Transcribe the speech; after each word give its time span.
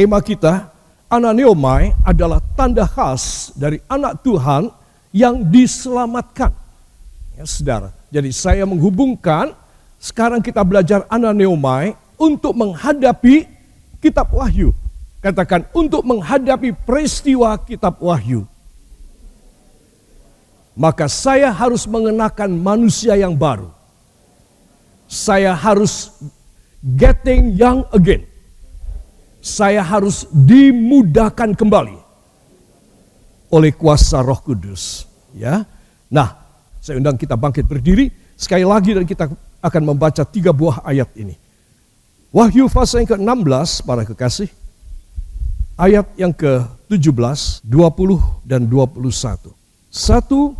tema 0.00 0.16
kita, 0.24 0.72
ananeomai 1.12 1.92
adalah 2.08 2.40
tanda 2.56 2.88
khas 2.88 3.52
dari 3.52 3.84
anak 3.84 4.24
Tuhan 4.24 4.72
yang 5.12 5.44
diselamatkan. 5.44 6.56
Ya, 7.36 7.44
saudara. 7.44 7.92
Jadi 8.08 8.32
saya 8.32 8.64
menghubungkan, 8.64 9.52
sekarang 10.00 10.40
kita 10.40 10.64
belajar 10.64 11.04
ananeomai 11.12 11.92
untuk 12.16 12.56
menghadapi 12.56 13.44
kitab 14.00 14.32
Wahyu. 14.32 14.72
Katakan 15.20 15.68
untuk 15.76 16.00
menghadapi 16.00 16.72
peristiwa 16.72 17.60
kitab 17.60 18.00
Wahyu. 18.00 18.48
Maka 20.72 21.12
saya 21.12 21.52
harus 21.52 21.84
mengenakan 21.84 22.56
manusia 22.56 23.20
yang 23.20 23.36
baru. 23.36 23.68
Saya 25.04 25.52
harus 25.52 26.08
getting 26.80 27.52
young 27.52 27.84
again 27.92 28.29
saya 29.40 29.80
harus 29.80 30.28
dimudahkan 30.30 31.56
kembali 31.56 31.96
oleh 33.50 33.72
kuasa 33.74 34.22
Roh 34.22 34.38
Kudus, 34.38 35.08
ya. 35.34 35.66
Nah, 36.12 36.38
saya 36.78 37.00
undang 37.00 37.18
kita 37.18 37.34
bangkit 37.34 37.66
berdiri 37.66 38.08
sekali 38.38 38.62
lagi 38.62 38.94
dan 38.94 39.04
kita 39.04 39.26
akan 39.60 39.82
membaca 39.82 40.22
tiga 40.24 40.54
buah 40.54 40.86
ayat 40.86 41.10
ini. 41.18 41.34
Wahyu 42.30 42.70
pasal 42.70 43.02
yang 43.02 43.10
ke-16 43.18 43.82
para 43.82 44.06
kekasih. 44.06 44.48
Ayat 45.74 46.06
yang 46.14 46.30
ke-17, 46.30 47.64
20 47.66 48.46
dan 48.46 48.68
21. 48.68 49.50
Satu, 49.90 50.54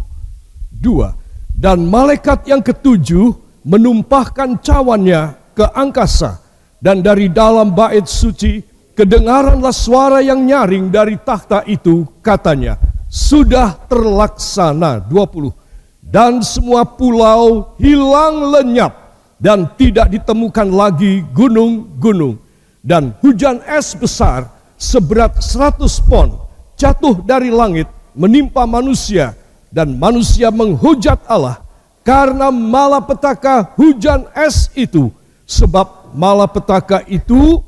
dua. 0.72 1.14
Dan 1.54 1.86
malaikat 1.86 2.48
yang 2.48 2.64
ketujuh 2.64 3.36
menumpahkan 3.62 4.58
cawannya 4.64 5.36
ke 5.52 5.64
angkasa 5.76 6.40
dan 6.80 7.04
dari 7.04 7.28
dalam 7.28 7.76
bait 7.76 8.08
suci 8.08 8.69
Kedengaranlah 9.00 9.72
suara 9.72 10.20
yang 10.20 10.44
nyaring 10.44 10.92
dari 10.92 11.16
takhta 11.16 11.64
itu 11.64 12.04
katanya, 12.20 12.76
sudah 13.08 13.72
terlaksana 13.88 15.00
20. 15.08 15.56
Dan 16.04 16.44
semua 16.44 16.84
pulau 16.84 17.72
hilang 17.80 18.52
lenyap 18.52 18.92
dan 19.40 19.72
tidak 19.80 20.12
ditemukan 20.12 20.68
lagi 20.68 21.24
gunung-gunung. 21.32 22.36
Dan 22.84 23.16
hujan 23.24 23.64
es 23.64 23.96
besar 23.96 24.52
seberat 24.76 25.40
100 25.40 25.80
pon 26.04 26.36
jatuh 26.76 27.24
dari 27.24 27.48
langit 27.48 27.88
menimpa 28.12 28.68
manusia 28.68 29.32
dan 29.72 29.96
manusia 29.96 30.52
menghujat 30.52 31.24
Allah 31.24 31.64
karena 32.04 32.52
malapetaka 32.52 33.72
hujan 33.80 34.28
es 34.36 34.68
itu 34.76 35.08
sebab 35.48 36.12
malapetaka 36.12 37.00
itu 37.08 37.64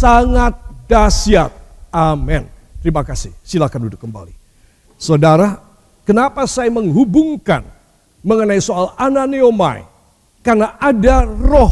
sangat 0.00 0.56
dahsyat. 0.88 1.52
Amin. 1.92 2.48
Terima 2.80 3.04
kasih. 3.04 3.36
Silakan 3.44 3.92
duduk 3.92 4.00
kembali. 4.00 4.32
Saudara, 4.96 5.60
kenapa 6.08 6.48
saya 6.48 6.72
menghubungkan 6.72 7.60
mengenai 8.24 8.60
soal 8.64 8.96
ananeomai? 8.96 9.84
Karena 10.40 10.80
ada 10.80 11.28
roh 11.28 11.68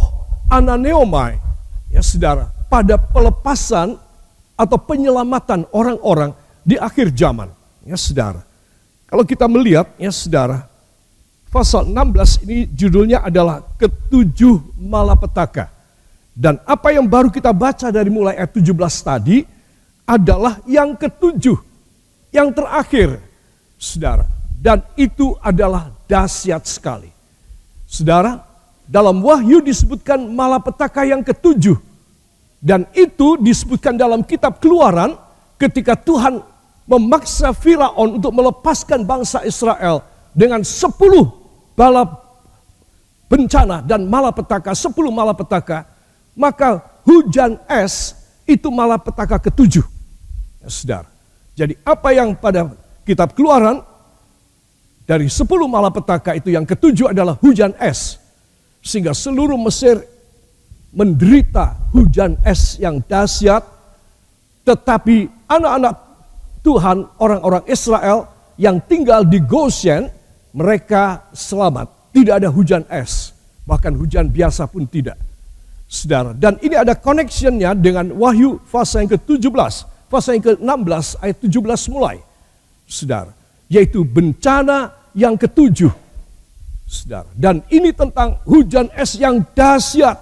ananeomai, 0.53 1.41
ya 1.89 2.05
saudara, 2.05 2.53
pada 2.69 3.01
pelepasan 3.01 3.97
atau 4.53 4.77
penyelamatan 4.77 5.65
orang-orang 5.73 6.37
di 6.61 6.77
akhir 6.77 7.17
zaman. 7.17 7.49
Ya 7.89 7.97
saudara, 7.97 8.45
kalau 9.09 9.25
kita 9.25 9.49
melihat, 9.49 9.89
ya 9.97 10.13
saudara, 10.13 10.69
pasal 11.49 11.89
16 11.89 12.45
ini 12.45 12.69
judulnya 12.69 13.25
adalah 13.25 13.65
ketujuh 13.81 14.77
malapetaka. 14.77 15.78
Dan 16.39 16.63
apa 16.63 16.95
yang 16.95 17.11
baru 17.11 17.35
kita 17.35 17.51
baca 17.51 17.91
dari 17.91 18.15
mulai 18.15 18.39
ayat 18.39 18.55
17 18.55 18.71
tadi 19.03 19.43
adalah 20.07 20.63
yang 20.71 20.95
ketujuh, 20.95 21.59
yang 22.31 22.55
terakhir, 22.55 23.19
saudara. 23.75 24.23
Dan 24.55 24.87
itu 24.95 25.35
adalah 25.43 25.91
dahsyat 26.07 26.63
sekali. 26.63 27.11
Saudara, 27.91 28.39
dalam 28.87 29.19
wahyu 29.19 29.59
disebutkan 29.59 30.31
malapetaka 30.31 31.03
yang 31.03 31.27
ketujuh. 31.27 31.75
Dan 32.63 32.87
itu 32.95 33.35
disebutkan 33.43 33.99
dalam 33.99 34.23
kitab 34.23 34.63
keluaran 34.63 35.19
ketika 35.59 35.99
Tuhan 35.99 36.39
memaksa 36.87 37.51
Firaun 37.51 38.23
untuk 38.23 38.31
melepaskan 38.31 39.03
bangsa 39.03 39.43
Israel 39.43 40.07
dengan 40.31 40.63
sepuluh 40.63 41.35
balap 41.75 42.15
bencana 43.27 43.83
dan 43.83 44.07
malapetaka, 44.07 44.71
sepuluh 44.79 45.11
malapetaka 45.11 45.87
maka 46.39 47.03
hujan 47.03 47.59
es 47.67 48.15
itu 48.47 48.71
malah 48.71 48.97
petaka 48.97 49.43
ketujuh. 49.43 49.83
Ya, 50.63 50.69
saudara. 50.71 51.11
Jadi 51.59 51.75
apa 51.83 52.15
yang 52.15 52.39
pada 52.39 52.71
kitab 53.03 53.35
keluaran 53.35 53.83
dari 55.03 55.27
sepuluh 55.27 55.67
malapetaka 55.67 56.39
itu 56.39 56.55
yang 56.55 56.63
ketujuh 56.63 57.11
adalah 57.11 57.35
hujan 57.43 57.75
es. 57.83 58.23
Sehingga 58.79 59.11
seluruh 59.11 59.59
Mesir 59.59 59.99
menderita 60.95 61.75
hujan 61.91 62.39
es 62.47 62.79
yang 62.79 63.03
dahsyat. 63.03 63.67
Tetapi 64.63 65.51
anak-anak 65.51 65.95
Tuhan, 66.63 67.09
orang-orang 67.19 67.65
Israel 67.67 68.31
yang 68.55 68.79
tinggal 68.85 69.27
di 69.27 69.43
Goshen, 69.43 70.07
mereka 70.55 71.27
selamat. 71.35 72.13
Tidak 72.15 72.35
ada 72.39 72.49
hujan 72.53 72.85
es, 72.89 73.33
bahkan 73.65 73.97
hujan 73.97 74.29
biasa 74.29 74.69
pun 74.69 74.85
tidak. 74.85 75.28
Saudara, 75.89 76.37
dan 76.37 76.61
ini 76.61 76.77
ada 76.77 76.93
connectionnya 76.93 77.73
dengan 77.73 78.13
Wahyu 78.13 78.61
fase 78.69 79.01
yang 79.01 79.09
ke-17, 79.09 79.75
fase 80.13 80.37
yang 80.37 80.45
ke-16 80.45 81.17
ayat 81.25 81.37
17 81.41 81.89
mulai. 81.97 82.21
Saudara, 82.85 83.33
yaitu 83.73 84.05
bencana 84.05 84.93
yang 85.17 85.41
ketujuh. 85.41 85.89
Saudara, 86.85 87.33
dan 87.33 87.65
ini 87.73 87.97
tentang 87.97 88.37
hujan 88.45 88.93
es 88.93 89.17
yang 89.17 89.41
dahsyat 89.57 90.21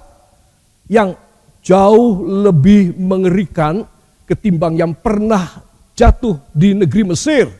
yang 0.87 1.19
jauh 1.67 2.23
lebih 2.47 2.95
mengerikan 2.95 3.83
ketimbang 4.23 4.79
yang 4.79 4.95
pernah 4.95 5.67
jatuh 5.99 6.39
di 6.55 6.79
negeri 6.79 7.11
Mesir 7.11 7.51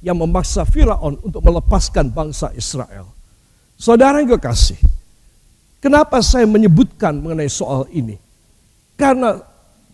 yang 0.00 0.16
memaksa 0.16 0.64
Firaun 0.64 1.20
untuk 1.20 1.44
melepaskan 1.44 2.08
bangsa 2.08 2.48
Israel. 2.56 3.12
Saudara 3.76 4.24
yang 4.24 4.40
kekasih, 4.40 4.80
Kenapa 5.82 6.22
saya 6.22 6.46
menyebutkan 6.46 7.18
mengenai 7.18 7.50
soal 7.50 7.90
ini? 7.90 8.14
Karena 8.94 9.34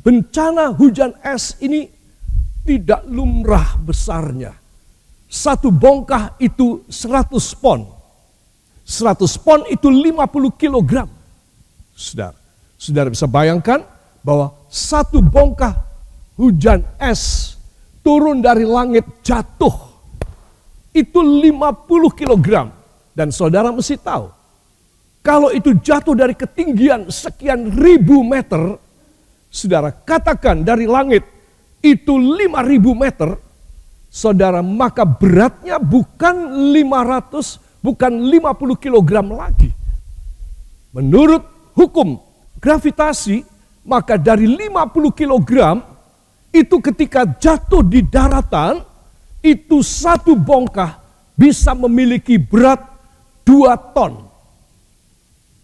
bencana 0.04 0.76
hujan 0.76 1.16
es 1.25 1.56
ini 1.65 1.88
tidak 2.69 3.09
lumrah 3.09 3.81
besarnya. 3.81 4.52
Satu 5.32 5.73
bongkah 5.73 6.37
itu 6.37 6.85
100 6.93 7.32
pon. 7.56 7.88
100 8.85 9.17
pon 9.40 9.64
itu 9.73 9.88
50 9.88 10.61
kilogram. 10.61 11.08
Saudara, 11.96 12.37
saudara 12.76 13.08
bisa 13.08 13.25
bayangkan 13.25 13.81
bahwa 14.20 14.52
satu 14.69 15.25
bongkah 15.25 15.73
hujan 16.37 16.84
es 17.00 17.56
turun 18.05 18.44
dari 18.44 18.69
langit 18.69 19.08
jatuh. 19.25 19.88
Itu 20.93 21.25
50 21.25 22.12
kilogram. 22.12 22.76
Dan 23.17 23.32
saudara 23.32 23.73
mesti 23.73 23.96
tahu, 23.96 24.38
kalau 25.29 25.53
itu 25.53 25.77
jatuh 25.77 26.17
dari 26.17 26.33
ketinggian 26.33 27.13
sekian 27.13 27.69
ribu 27.77 28.25
meter, 28.25 28.81
saudara 29.53 29.93
katakan 29.93 30.65
dari 30.65 30.89
langit 30.89 31.21
itu 31.85 32.17
lima 32.17 32.65
ribu 32.65 32.97
meter, 32.97 33.37
saudara 34.09 34.65
maka 34.65 35.05
beratnya 35.05 35.77
bukan 35.77 36.73
500, 36.73 37.61
bukan 37.85 38.13
50 38.25 38.81
kilogram 38.81 39.29
lagi. 39.37 39.69
Menurut 40.97 41.45
hukum 41.77 42.17
gravitasi, 42.57 43.45
maka 43.85 44.17
dari 44.17 44.49
50 44.49 45.13
kilogram 45.13 45.85
itu 46.57 46.81
ketika 46.81 47.29
jatuh 47.37 47.85
di 47.85 48.01
daratan, 48.01 48.81
itu 49.45 49.85
satu 49.85 50.33
bongkah 50.33 50.97
bisa 51.37 51.77
memiliki 51.77 52.41
berat 52.41 52.81
dua 53.45 53.77
ton. 53.77 54.28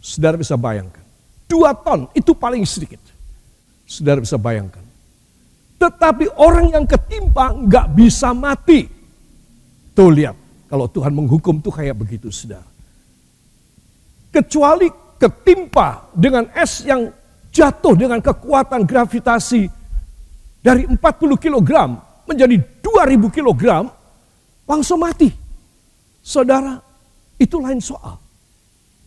Saudara 0.05 0.37
bisa 0.37 0.53
bayangkan. 0.61 1.01
Dua 1.49 1.73
ton 1.73 2.13
itu 2.13 2.37
paling 2.37 2.61
sedikit. 2.69 3.01
Saudara 3.89 4.21
bisa 4.21 4.37
bayangkan. 4.37 4.85
Tetapi 5.81 6.29
orang 6.37 6.77
yang 6.77 6.85
ketimpa 6.85 7.57
nggak 7.57 7.87
bisa 7.97 8.37
mati. 8.37 8.85
Tuh 9.97 10.13
lihat, 10.13 10.37
kalau 10.69 10.93
Tuhan 10.93 11.17
menghukum 11.17 11.57
tuh 11.65 11.73
kayak 11.73 11.97
begitu 11.97 12.29
saudara. 12.29 12.69
Kecuali 14.29 14.93
ketimpa 15.17 16.13
dengan 16.13 16.53
es 16.53 16.85
yang 16.85 17.09
jatuh 17.49 17.97
dengan 17.97 18.21
kekuatan 18.21 18.85
gravitasi 18.85 19.63
dari 20.61 20.85
40 20.85 21.01
kg 21.41 21.71
menjadi 22.29 22.61
2000 22.61 23.37
kg, 23.41 23.63
langsung 24.69 25.01
mati. 25.01 25.33
Saudara, 26.21 26.77
itu 27.41 27.57
lain 27.57 27.81
soal. 27.81 28.21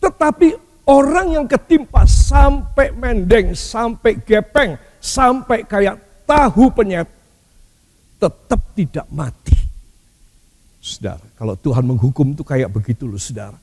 Tetapi 0.02 0.67
Orang 0.88 1.36
yang 1.36 1.44
ketimpa 1.44 2.08
sampai 2.08 2.96
mendeng, 2.96 3.52
sampai 3.52 4.24
gepeng, 4.24 4.80
sampai 4.96 5.68
kayak 5.68 6.24
tahu 6.24 6.72
penyet, 6.72 7.04
tetap 8.16 8.60
tidak 8.72 9.04
mati. 9.12 9.52
Saudara, 10.80 11.20
kalau 11.36 11.60
Tuhan 11.60 11.84
menghukum 11.84 12.32
itu 12.32 12.40
kayak 12.40 12.72
begitu 12.72 13.04
loh 13.04 13.20
saudara. 13.20 13.60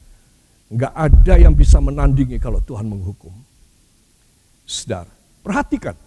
Enggak 0.69 0.93
ada 0.93 1.33
yang 1.33 1.57
bisa 1.57 1.81
menandingi 1.81 2.37
kalau 2.37 2.61
Tuhan 2.61 2.85
menghukum. 2.85 3.33
Saudara, 4.61 5.09
perhatikan. 5.41 5.97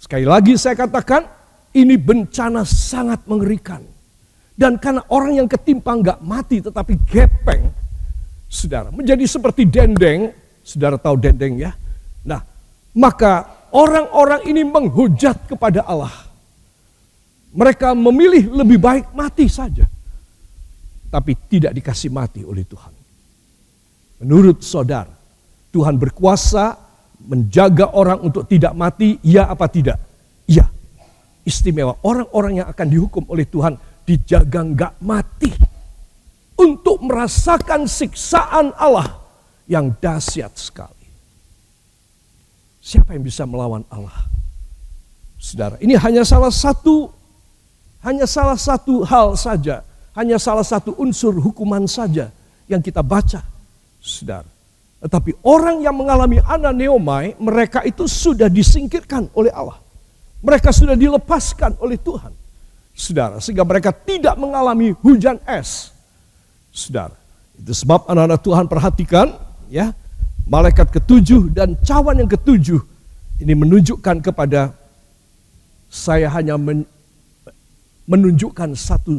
Sekali 0.00 0.24
lagi 0.24 0.56
saya 0.56 0.80
katakan, 0.80 1.28
ini 1.76 2.00
bencana 2.00 2.64
sangat 2.64 3.20
mengerikan. 3.28 3.84
Dan 4.56 4.80
karena 4.80 5.04
orang 5.12 5.44
yang 5.44 5.48
ketimpa 5.48 5.92
enggak 5.92 6.24
mati 6.24 6.64
tetapi 6.64 6.96
gepeng, 7.04 7.68
saudara, 8.48 8.88
menjadi 8.88 9.22
seperti 9.28 9.68
dendeng, 9.68 10.32
saudara 10.64 10.96
tahu 10.96 11.20
dendeng 11.20 11.60
ya. 11.60 11.76
Nah, 12.24 12.40
maka 12.96 13.68
orang-orang 13.70 14.48
ini 14.48 14.64
menghujat 14.64 15.44
kepada 15.46 15.84
Allah. 15.84 16.12
Mereka 17.52 17.92
memilih 17.92 18.52
lebih 18.52 18.80
baik 18.80 19.12
mati 19.12 19.48
saja. 19.48 19.84
Tapi 21.08 21.32
tidak 21.48 21.72
dikasih 21.72 22.12
mati 22.12 22.44
oleh 22.44 22.64
Tuhan. 22.68 22.92
Menurut 24.24 24.60
saudara, 24.60 25.12
Tuhan 25.72 25.96
berkuasa 25.96 26.76
menjaga 27.24 27.92
orang 27.96 28.20
untuk 28.20 28.44
tidak 28.44 28.76
mati, 28.76 29.16
ya 29.24 29.48
apa 29.48 29.68
tidak? 29.68 29.96
Iya. 30.44 30.68
Istimewa 31.48 32.04
orang-orang 32.04 32.60
yang 32.60 32.68
akan 32.68 32.86
dihukum 32.92 33.24
oleh 33.32 33.48
Tuhan 33.48 33.80
dijaga 34.04 34.60
nggak 34.64 34.94
mati. 35.00 35.50
Merasakan 37.08 37.88
siksaan 37.88 38.76
Allah 38.76 39.16
yang 39.64 39.96
dahsyat 39.96 40.52
sekali. 40.60 41.08
Siapa 42.84 43.16
yang 43.16 43.24
bisa 43.24 43.48
melawan 43.48 43.80
Allah? 43.88 44.28
Saudara, 45.40 45.80
ini 45.80 45.96
hanya 45.96 46.20
salah 46.28 46.52
satu 46.52 47.08
hanya 48.04 48.28
salah 48.30 48.54
satu 48.54 49.02
hal 49.02 49.34
saja, 49.34 49.82
hanya 50.14 50.38
salah 50.38 50.62
satu 50.62 50.94
unsur 51.00 51.34
hukuman 51.34 51.88
saja 51.88 52.30
yang 52.70 52.78
kita 52.78 53.02
baca 53.02 53.42
saudara. 53.98 54.46
Tetapi 54.98 55.42
orang 55.46 55.82
yang 55.82 55.94
mengalami 55.94 56.42
ananeomai, 56.42 57.38
mereka 57.38 57.86
itu 57.86 58.06
sudah 58.10 58.50
disingkirkan 58.50 59.30
oleh 59.34 59.54
Allah. 59.54 59.78
Mereka 60.42 60.74
sudah 60.74 60.98
dilepaskan 60.98 61.78
oleh 61.78 61.98
Tuhan. 61.98 62.34
Saudara, 62.98 63.38
sehingga 63.38 63.62
mereka 63.62 63.94
tidak 63.94 64.34
mengalami 64.34 64.90
hujan 65.06 65.38
es. 65.46 65.94
Saudara, 66.78 67.18
itu 67.58 67.74
sebab 67.74 68.06
anak-anak 68.06 68.40
Tuhan 68.46 68.66
perhatikan 68.70 69.26
ya, 69.66 69.90
malaikat 70.46 70.94
ketujuh 70.94 71.50
dan 71.50 71.74
cawan 71.82 72.22
yang 72.22 72.30
ketujuh 72.30 72.78
ini 73.42 73.54
menunjukkan 73.58 74.22
kepada 74.22 74.70
saya 75.90 76.30
hanya 76.30 76.54
men, 76.54 76.86
menunjukkan 78.06 78.78
satu 78.78 79.18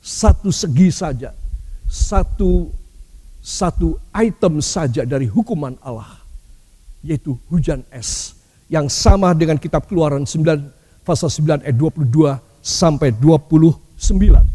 satu 0.00 0.48
segi 0.48 0.88
saja, 0.88 1.36
satu 1.84 2.72
satu 3.44 4.00
item 4.16 4.64
saja 4.64 5.04
dari 5.04 5.28
hukuman 5.28 5.76
Allah, 5.84 6.24
yaitu 7.04 7.36
hujan 7.52 7.84
es 7.92 8.32
yang 8.72 8.88
sama 8.88 9.36
dengan 9.36 9.60
kitab 9.60 9.84
Keluaran 9.84 10.24
9 10.24 11.04
pasal 11.04 11.28
9 11.28 11.68
ayat 11.68 11.76
22 11.76 12.40
sampai 12.64 13.12
29. 13.12 14.53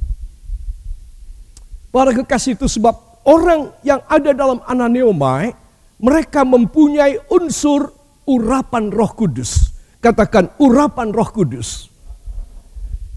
Para 1.89 2.13
kekasih 2.13 2.53
itu 2.53 2.69
sebab 2.69 2.93
orang 3.25 3.73
yang 3.81 4.01
ada 4.05 4.29
dalam 4.33 4.61
ananeomai, 4.65 5.53
mereka 5.97 6.45
mempunyai 6.45 7.17
unsur 7.33 7.89
urapan 8.29 8.93
roh 8.93 9.09
kudus. 9.17 9.73
Katakan 9.99 10.53
urapan 10.61 11.09
roh 11.09 11.27
kudus. 11.27 11.89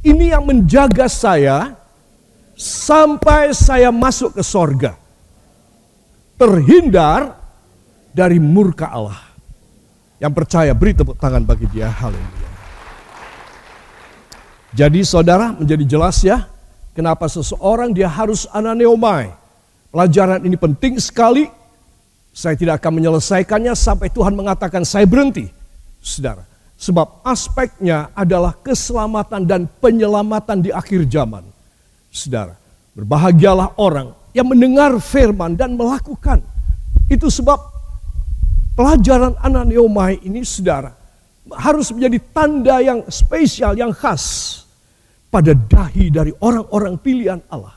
Ini 0.03 0.35
yang 0.35 0.49
menjaga 0.49 1.07
saya 1.07 1.79
sampai 2.59 3.55
saya 3.55 3.95
masuk 3.95 4.35
ke 4.35 4.43
sorga 4.43 4.99
terhindar 6.41 7.39
dari 8.11 8.43
murka 8.43 8.91
Allah. 8.91 9.31
Yang 10.19 10.33
percaya 10.43 10.73
beri 10.75 10.95
tepuk 10.95 11.19
tangan 11.19 11.47
bagi 11.47 11.71
dia. 11.71 11.87
Haleluya. 11.87 12.51
Jadi 14.73 15.05
saudara 15.05 15.53
menjadi 15.53 15.85
jelas 15.85 16.19
ya 16.25 16.49
kenapa 16.97 17.29
seseorang 17.29 17.93
dia 17.93 18.09
harus 18.09 18.49
ananeomai. 18.53 19.33
Pelajaran 19.93 20.41
ini 20.44 20.56
penting 20.56 20.97
sekali. 20.97 21.49
Saya 22.33 22.56
tidak 22.56 22.81
akan 22.81 22.97
menyelesaikannya 22.97 23.77
sampai 23.77 24.09
Tuhan 24.09 24.33
mengatakan 24.33 24.89
saya 24.89 25.05
berhenti. 25.05 25.53
Saudara, 26.00 26.49
sebab 26.81 27.21
aspeknya 27.29 28.09
adalah 28.17 28.56
keselamatan 28.56 29.44
dan 29.44 29.69
penyelamatan 29.69 30.65
di 30.65 30.71
akhir 30.73 31.05
zaman. 31.12 31.44
Saudara, 32.09 32.56
berbahagialah 32.97 33.77
orang 33.77 34.17
yang 34.33 34.49
mendengar 34.49 34.97
firman 34.97 35.61
dan 35.61 35.77
melakukan. 35.77 36.41
Itu 37.12 37.29
sebab 37.29 37.61
pelajaran 38.73 39.37
Ananiomai 39.45 40.25
ini 40.25 40.41
saudara 40.41 40.97
harus 41.53 41.93
menjadi 41.93 42.19
tanda 42.33 42.81
yang 42.81 43.05
spesial, 43.12 43.77
yang 43.77 43.93
khas 43.93 44.62
pada 45.32 45.56
dahi 45.56 46.12
dari 46.12 46.37
orang-orang 46.44 47.00
pilihan 47.00 47.40
Allah. 47.49 47.73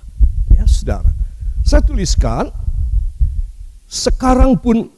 Ya 0.51 0.67
saudara, 0.67 1.07
saya 1.63 1.79
tuliskan 1.79 2.51
sekarang 3.87 4.59
pun 4.59 4.91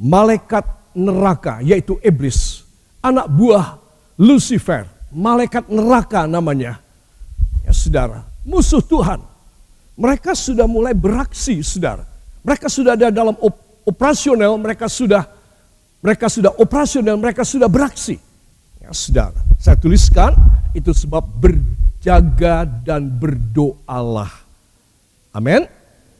malaikat 0.00 0.64
neraka 0.96 1.60
yaitu 1.60 2.00
iblis, 2.00 2.64
anak 3.04 3.28
buah 3.28 3.76
Lucifer, 4.16 4.88
malaikat 5.12 5.68
neraka 5.68 6.24
namanya. 6.24 6.80
Ya 7.68 7.76
saudara, 7.76 8.24
musuh 8.48 8.80
Tuhan 8.80 9.20
mereka 10.00 10.32
sudah 10.32 10.64
mulai 10.64 10.96
beraksi, 10.96 11.60
saudara. 11.60 12.08
Mereka 12.40 12.72
sudah 12.72 12.96
ada 12.96 13.12
dalam 13.12 13.36
op 13.36 13.84
operasional, 13.84 14.56
mereka 14.56 14.88
sudah 14.88 15.28
mereka 16.00 16.32
sudah 16.32 16.56
operasional, 16.56 17.20
mereka 17.20 17.44
sudah 17.44 17.68
beraksi. 17.68 18.16
Ya, 18.80 18.88
saudara, 18.96 19.36
saya 19.60 19.76
tuliskan 19.76 20.32
itu 20.72 20.88
sebab 20.96 21.20
berjaga 22.00 22.64
dan 22.64 23.12
berdoalah. 23.12 24.32
Amin. 25.36 25.68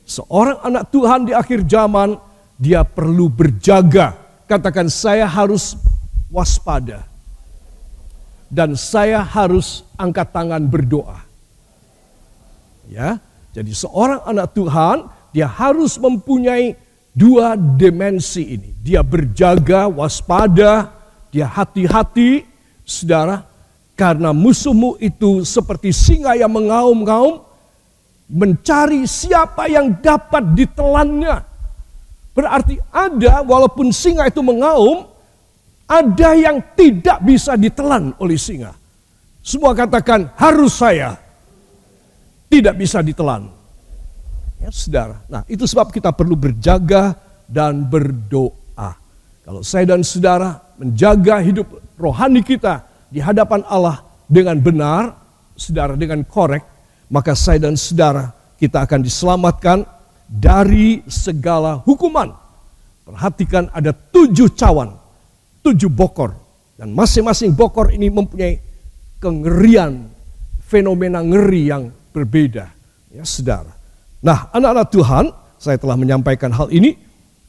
Seorang 0.05 0.61
anak 0.61 0.93
Tuhan 0.93 1.25
di 1.25 1.33
akhir 1.33 1.65
zaman, 1.65 2.21
dia 2.61 2.85
perlu 2.85 3.33
berjaga. 3.33 4.13
Katakan 4.45 4.93
saya 4.93 5.25
harus 5.25 5.81
waspada. 6.29 7.09
Dan 8.53 8.77
saya 8.77 9.25
harus 9.25 9.81
angkat 9.97 10.29
tangan 10.37 10.69
berdoa. 10.69 11.25
Ya, 12.93 13.17
jadi 13.57 13.73
seorang 13.73 14.21
anak 14.29 14.53
Tuhan, 14.53 15.09
dia 15.33 15.49
harus 15.49 15.97
mempunyai 15.97 16.77
dua 17.17 17.57
dimensi 17.57 18.53
ini. 18.53 18.77
Dia 18.85 19.01
berjaga, 19.01 19.89
waspada, 19.89 20.93
dia 21.33 21.49
hati-hati, 21.49 22.45
saudara, 22.85 23.49
karena 24.01 24.33
musuhmu 24.33 24.97
itu 24.97 25.45
seperti 25.45 25.93
singa 25.93 26.33
yang 26.33 26.49
mengaum-ngaum, 26.49 27.45
mencari 28.33 29.05
siapa 29.05 29.69
yang 29.69 29.93
dapat 30.01 30.57
ditelannya. 30.57 31.45
Berarti 32.33 32.81
ada, 32.89 33.45
walaupun 33.45 33.93
singa 33.93 34.25
itu 34.25 34.41
mengaum, 34.41 35.05
ada 35.85 36.33
yang 36.33 36.65
tidak 36.73 37.21
bisa 37.21 37.61
ditelan 37.61 38.17
oleh 38.17 38.41
singa. 38.41 38.73
Semua 39.45 39.77
katakan 39.77 40.33
harus 40.33 40.81
saya 40.81 41.21
tidak 42.49 42.81
bisa 42.81 43.05
ditelan. 43.05 43.53
Ya, 44.65 44.73
saudara. 44.73 45.21
Nah, 45.29 45.45
itu 45.45 45.69
sebab 45.69 45.93
kita 45.93 46.09
perlu 46.17 46.41
berjaga 46.41 47.21
dan 47.45 47.85
berdoa. 47.85 48.97
Kalau 49.45 49.61
saya 49.61 49.93
dan 49.93 50.01
saudara 50.01 50.57
menjaga 50.81 51.45
hidup 51.45 51.69
rohani 52.01 52.41
kita 52.41 52.90
di 53.11 53.19
hadapan 53.19 53.67
Allah 53.67 54.07
dengan 54.31 54.57
benar, 54.63 55.13
saudara 55.59 55.99
dengan 55.99 56.23
korek, 56.23 56.63
maka 57.11 57.35
saya 57.35 57.67
dan 57.67 57.75
saudara 57.75 58.31
kita 58.57 58.87
akan 58.87 59.03
diselamatkan 59.03 59.83
dari 60.31 61.03
segala 61.11 61.83
hukuman. 61.83 62.31
Perhatikan 63.03 63.67
ada 63.75 63.91
tujuh 63.91 64.55
cawan, 64.55 64.95
tujuh 65.67 65.91
bokor. 65.91 66.39
Dan 66.79 66.95
masing-masing 66.95 67.53
bokor 67.53 67.91
ini 67.91 68.07
mempunyai 68.09 68.63
kengerian, 69.19 70.07
fenomena 70.63 71.21
ngeri 71.21 71.63
yang 71.69 71.91
berbeda. 72.15 72.71
Ya, 73.11 73.27
saudara. 73.27 73.75
Nah, 74.23 74.49
anak-anak 74.55 74.87
Tuhan, 74.95 75.25
saya 75.59 75.77
telah 75.77 75.99
menyampaikan 75.99 76.55
hal 76.55 76.71
ini 76.71 76.95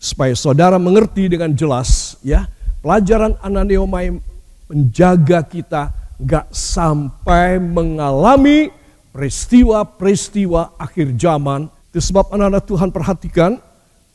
supaya 0.02 0.34
saudara 0.34 0.82
mengerti 0.82 1.30
dengan 1.30 1.54
jelas 1.54 2.18
ya. 2.26 2.50
Pelajaran 2.82 3.38
Ananeomai 3.46 4.31
menjaga 4.72 5.44
kita 5.44 5.92
gak 6.16 6.48
sampai 6.56 7.60
mengalami 7.60 8.72
peristiwa-peristiwa 9.12 10.80
akhir 10.80 11.20
zaman. 11.20 11.68
Itu 11.92 12.00
sebab 12.00 12.32
anak-anak 12.32 12.64
Tuhan 12.64 12.90
perhatikan, 12.96 13.52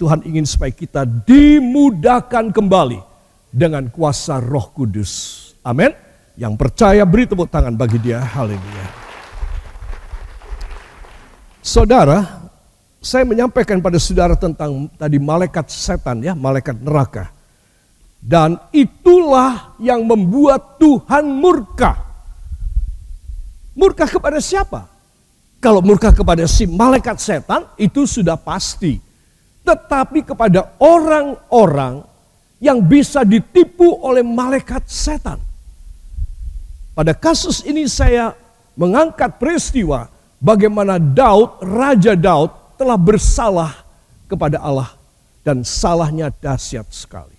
Tuhan 0.01 0.25
ingin 0.25 0.49
supaya 0.49 0.73
kita 0.73 1.05
dimudahkan 1.05 2.57
kembali 2.57 3.05
dengan 3.53 3.93
kuasa 3.93 4.41
roh 4.41 4.73
kudus. 4.73 5.53
Amin. 5.61 5.93
Yang 6.41 6.57
percaya 6.57 7.05
beri 7.05 7.29
tepuk 7.29 7.53
tangan 7.53 7.77
bagi 7.77 8.01
dia. 8.01 8.25
Haleluya. 8.25 8.87
Saudara, 11.61 12.49
saya 13.01 13.29
menyampaikan 13.29 13.85
pada 13.85 14.01
saudara 14.01 14.39
tentang 14.39 14.89
tadi 14.97 15.21
malaikat 15.21 15.69
setan 15.69 16.25
ya, 16.25 16.33
malaikat 16.33 16.81
neraka. 16.81 17.36
Dan 18.23 18.59
itulah 18.75 19.77
yang 19.79 20.03
membuat 20.03 20.81
Tuhan 20.83 21.31
murka. 21.31 21.95
Murka 23.77 24.09
kepada 24.09 24.41
siapa? 24.43 24.89
Kalau 25.63 25.81
murka 25.85 26.11
kepada 26.11 26.45
si 26.49 26.65
malaikat 26.67 27.17
setan 27.19 27.65
itu 27.79 28.05
sudah 28.09 28.35
pasti. 28.35 28.99
Tetapi 29.63 30.23
kepada 30.27 30.75
orang-orang 30.81 32.03
yang 32.63 32.81
bisa 32.81 33.23
ditipu 33.23 34.01
oleh 34.01 34.25
malaikat 34.25 34.89
setan. 34.89 35.37
Pada 36.97 37.13
kasus 37.13 37.61
ini 37.69 37.85
saya 37.85 38.33
mengangkat 38.73 39.37
peristiwa 39.37 40.09
bagaimana 40.41 40.97
Daud, 40.97 41.61
Raja 41.61 42.17
Daud 42.17 42.81
telah 42.81 42.97
bersalah 42.97 43.73
kepada 44.25 44.61
Allah 44.61 44.97
dan 45.45 45.61
salahnya 45.61 46.33
dahsyat 46.33 46.89
sekali. 46.89 47.36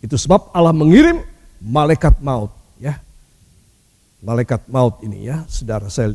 Itu 0.00 0.16
sebab 0.16 0.52
Allah 0.56 0.72
mengirim 0.72 1.20
malaikat 1.60 2.24
maut, 2.24 2.52
ya. 2.80 2.96
Malaikat 4.20 4.68
maut 4.68 5.00
ini 5.04 5.28
ya, 5.28 5.44
saudara 5.48 5.88
saya 5.88 6.12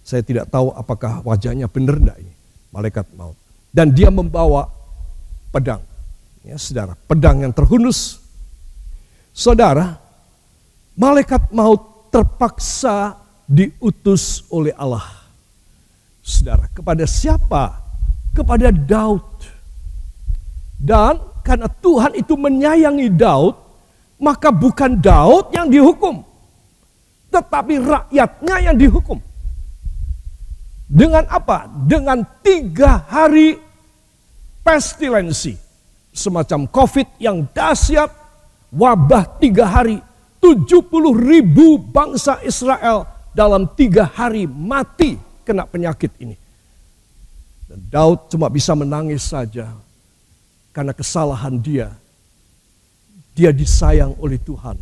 saya 0.00 0.24
tidak 0.24 0.48
tahu 0.48 0.72
apakah 0.72 1.20
wajahnya 1.20 1.68
benar 1.68 2.00
enggak 2.00 2.16
ini, 2.20 2.32
malaikat 2.72 3.04
maut. 3.12 3.36
Dan 3.68 3.92
dia 3.92 4.08
membawa 4.08 4.68
pedang. 5.52 5.84
Ya, 6.40 6.56
saudara, 6.56 6.96
pedang 7.04 7.44
yang 7.44 7.52
terhunus. 7.52 8.16
Saudara, 9.36 10.00
malaikat 10.96 11.52
maut 11.52 12.08
terpaksa 12.08 13.20
diutus 13.44 14.48
oleh 14.48 14.72
Allah. 14.72 15.04
Saudara, 16.24 16.72
kepada 16.72 17.04
siapa? 17.04 17.76
Kepada 18.32 18.72
Daud. 18.72 19.24
Dan 20.80 21.20
karena 21.48 21.64
Tuhan 21.80 22.12
itu 22.12 22.36
menyayangi 22.36 23.08
Daud, 23.08 23.56
maka 24.20 24.52
bukan 24.52 25.00
Daud 25.00 25.48
yang 25.48 25.72
dihukum, 25.72 26.20
tetapi 27.32 27.80
rakyatnya 27.80 28.56
yang 28.68 28.76
dihukum. 28.76 29.16
Dengan 30.84 31.24
apa? 31.32 31.64
Dengan 31.88 32.20
tiga 32.44 33.00
hari 33.08 33.56
pestilensi. 34.60 35.56
Semacam 36.12 36.68
COVID 36.68 37.16
yang 37.16 37.48
dahsyat, 37.48 38.12
wabah 38.68 39.40
tiga 39.40 39.64
hari. 39.64 40.04
70 40.44 40.84
ribu 41.16 41.80
bangsa 41.80 42.44
Israel 42.44 43.08
dalam 43.32 43.68
tiga 43.72 44.04
hari 44.04 44.44
mati 44.44 45.16
kena 45.48 45.64
penyakit 45.64 46.12
ini. 46.20 46.36
Dan 47.68 47.80
Daud 47.88 48.32
cuma 48.32 48.48
bisa 48.48 48.72
menangis 48.72 49.28
saja 49.28 49.87
karena 50.78 50.94
kesalahan 50.94 51.58
dia. 51.58 51.90
Dia 53.34 53.50
disayang 53.50 54.14
oleh 54.22 54.38
Tuhan. 54.38 54.78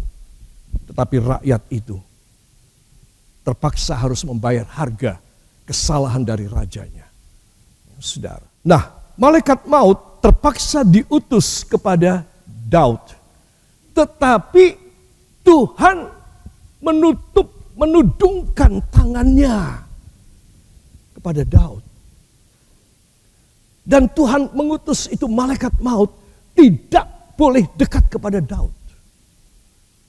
Tetapi 0.92 1.16
rakyat 1.24 1.62
itu 1.72 1.96
terpaksa 3.40 3.96
harus 3.96 4.20
membayar 4.28 4.68
harga 4.68 5.16
kesalahan 5.64 6.20
dari 6.20 6.44
rajanya. 6.44 7.08
Saudara. 7.96 8.44
Nah, 8.60 8.92
malaikat 9.16 9.64
maut 9.64 10.20
terpaksa 10.20 10.84
diutus 10.84 11.64
kepada 11.64 12.28
Daud. 12.44 13.00
Tetapi 13.96 14.76
Tuhan 15.40 16.12
menutup, 16.84 17.72
menudungkan 17.72 18.84
tangannya 18.92 19.80
kepada 21.16 21.40
Daud. 21.40 21.85
Dan 23.86 24.10
Tuhan 24.10 24.50
mengutus 24.50 25.06
itu 25.06 25.30
malaikat 25.30 25.78
maut 25.78 26.10
tidak 26.58 27.06
boleh 27.38 27.62
dekat 27.78 28.10
kepada 28.10 28.42
Daud. 28.42 28.74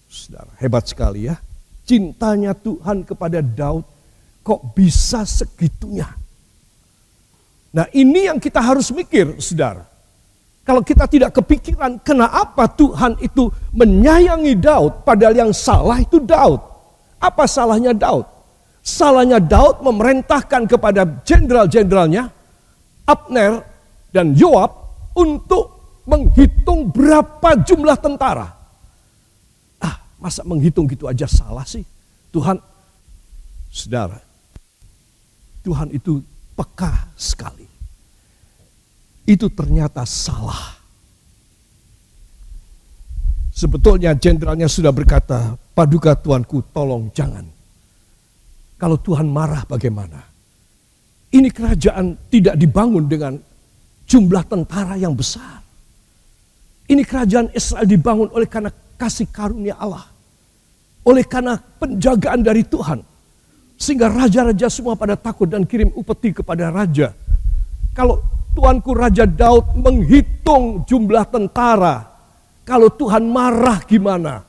Saudara, 0.09 0.49
hebat 0.57 0.89
sekali 0.89 1.29
ya. 1.29 1.37
Cintanya 1.85 2.57
Tuhan 2.57 3.05
kepada 3.05 3.39
Daud 3.39 3.85
Kok 4.47 4.71
bisa 4.71 5.27
segitunya? 5.27 6.07
Nah 7.75 7.83
ini 7.91 8.31
yang 8.31 8.39
kita 8.39 8.63
harus 8.63 8.95
mikir 8.95 9.35
saudara. 9.43 9.83
Kalau 10.63 10.79
kita 10.79 11.03
tidak 11.03 11.35
kepikiran 11.35 11.99
kenapa 11.99 12.63
Tuhan 12.71 13.19
itu 13.19 13.51
menyayangi 13.75 14.55
Daud 14.55 15.03
padahal 15.03 15.35
yang 15.35 15.51
salah 15.51 15.99
itu 15.99 16.23
Daud. 16.23 16.63
Apa 17.19 17.43
salahnya 17.43 17.91
Daud? 17.91 18.23
Salahnya 18.79 19.43
Daud 19.43 19.83
memerintahkan 19.83 20.63
kepada 20.63 21.03
jenderal-jenderalnya 21.27 22.31
Abner 23.07 23.63
dan 24.11 24.35
Yoab 24.35 24.71
untuk 25.15 25.77
menghitung 26.03 26.91
berapa 26.91 27.63
jumlah 27.63 27.95
tentara. 27.99 28.51
Ah, 29.79 29.95
masa 30.19 30.43
menghitung 30.43 30.85
gitu 30.91 31.07
aja 31.07 31.23
salah 31.27 31.63
sih? 31.63 31.83
Tuhan, 32.35 32.59
saudara, 33.71 34.19
Tuhan 35.63 35.91
itu 35.95 36.19
peka 36.55 37.11
sekali. 37.15 37.67
Itu 39.27 39.51
ternyata 39.51 40.07
salah. 40.07 40.79
Sebetulnya 43.51 44.13
jenderalnya 44.13 44.69
sudah 44.69 44.93
berkata, 44.93 45.57
paduka 45.73 46.13
tuanku 46.13 46.61
tolong 46.69 47.09
jangan. 47.11 47.43
Kalau 48.77 49.01
Tuhan 49.01 49.25
marah 49.25 49.65
bagaimana? 49.65 50.36
Ini 51.27 51.51
kerajaan 51.51 52.15
tidak 52.31 52.55
dibangun 52.55 53.05
dengan 53.05 53.35
jumlah 54.07 54.43
tentara 54.47 54.95
yang 54.95 55.11
besar. 55.11 55.59
Ini 56.87 57.03
kerajaan 57.03 57.51
Israel 57.51 57.83
dibangun 57.83 58.31
oleh 58.31 58.47
karena 58.47 58.71
kasih 58.95 59.27
karunia 59.27 59.75
Allah. 59.75 60.07
Oleh 61.03 61.27
karena 61.27 61.59
penjagaan 61.59 62.43
dari 62.43 62.63
Tuhan 62.63 63.03
sehingga 63.77 64.09
raja-raja 64.09 64.67
semua 64.73 64.97
pada 64.97 65.13
takut 65.13 65.45
dan 65.45 65.63
kirim 65.63 65.93
upeti 65.93 66.33
kepada 66.33 66.73
raja. 66.73 67.13
Kalau 67.93 68.25
tuanku 68.57 68.97
Raja 68.97 69.29
Daud 69.29 69.77
menghitung 69.77 70.81
jumlah 70.89 71.29
tentara, 71.29 72.09
kalau 72.65 72.89
Tuhan 72.89 73.29
marah 73.29 73.85
gimana? 73.85 74.41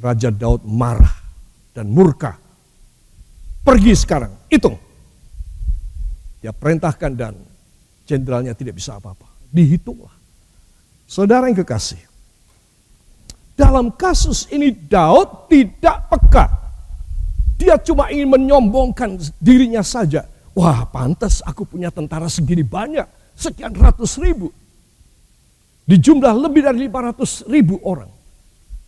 Raja 0.00 0.32
Daud 0.32 0.64
marah 0.64 1.12
dan 1.76 1.92
murka. 1.92 2.39
Pergi 3.60 3.92
sekarang, 3.92 4.32
hitung. 4.48 4.76
Dia 6.40 6.56
perintahkan 6.56 7.12
dan 7.12 7.34
jenderalnya 8.08 8.56
tidak 8.56 8.80
bisa 8.80 8.96
apa-apa. 8.96 9.28
Dihitunglah. 9.52 10.12
Saudara 11.04 11.50
yang 11.50 11.58
kekasih, 11.60 12.00
dalam 13.58 13.92
kasus 13.92 14.48
ini 14.48 14.72
Daud 14.72 15.50
tidak 15.52 16.08
peka 16.08 16.60
dia 17.60 17.76
cuma 17.76 18.08
ingin 18.08 18.32
menyombongkan 18.32 19.20
dirinya 19.36 19.84
saja. 19.84 20.24
Wah 20.56 20.88
pantas 20.88 21.44
aku 21.44 21.68
punya 21.68 21.92
tentara 21.92 22.24
segini 22.32 22.64
banyak. 22.64 23.04
Sekian 23.36 23.76
ratus 23.76 24.16
ribu. 24.16 24.48
Di 25.84 26.00
jumlah 26.00 26.32
lebih 26.40 26.64
dari 26.64 26.88
500 26.88 27.52
ribu 27.52 27.76
orang. 27.84 28.08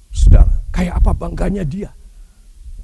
Saudara, 0.08 0.56
kayak 0.72 1.04
apa 1.04 1.12
bangganya 1.12 1.68
dia? 1.68 1.92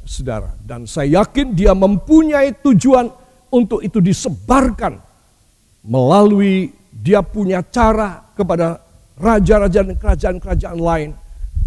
Saudara, 0.08 0.56
dan 0.64 0.88
saya 0.88 1.20
yakin 1.20 1.52
dia 1.52 1.76
mempunyai 1.76 2.56
tujuan 2.64 3.12
untuk 3.52 3.84
itu 3.84 4.00
disebarkan 4.00 4.96
melalui 5.84 6.72
dia 6.88 7.20
punya 7.20 7.60
cara 7.60 8.24
kepada 8.32 8.80
raja-raja 9.20 9.84
dan 9.84 10.00
kerajaan-kerajaan 10.00 10.80
lain 10.80 11.10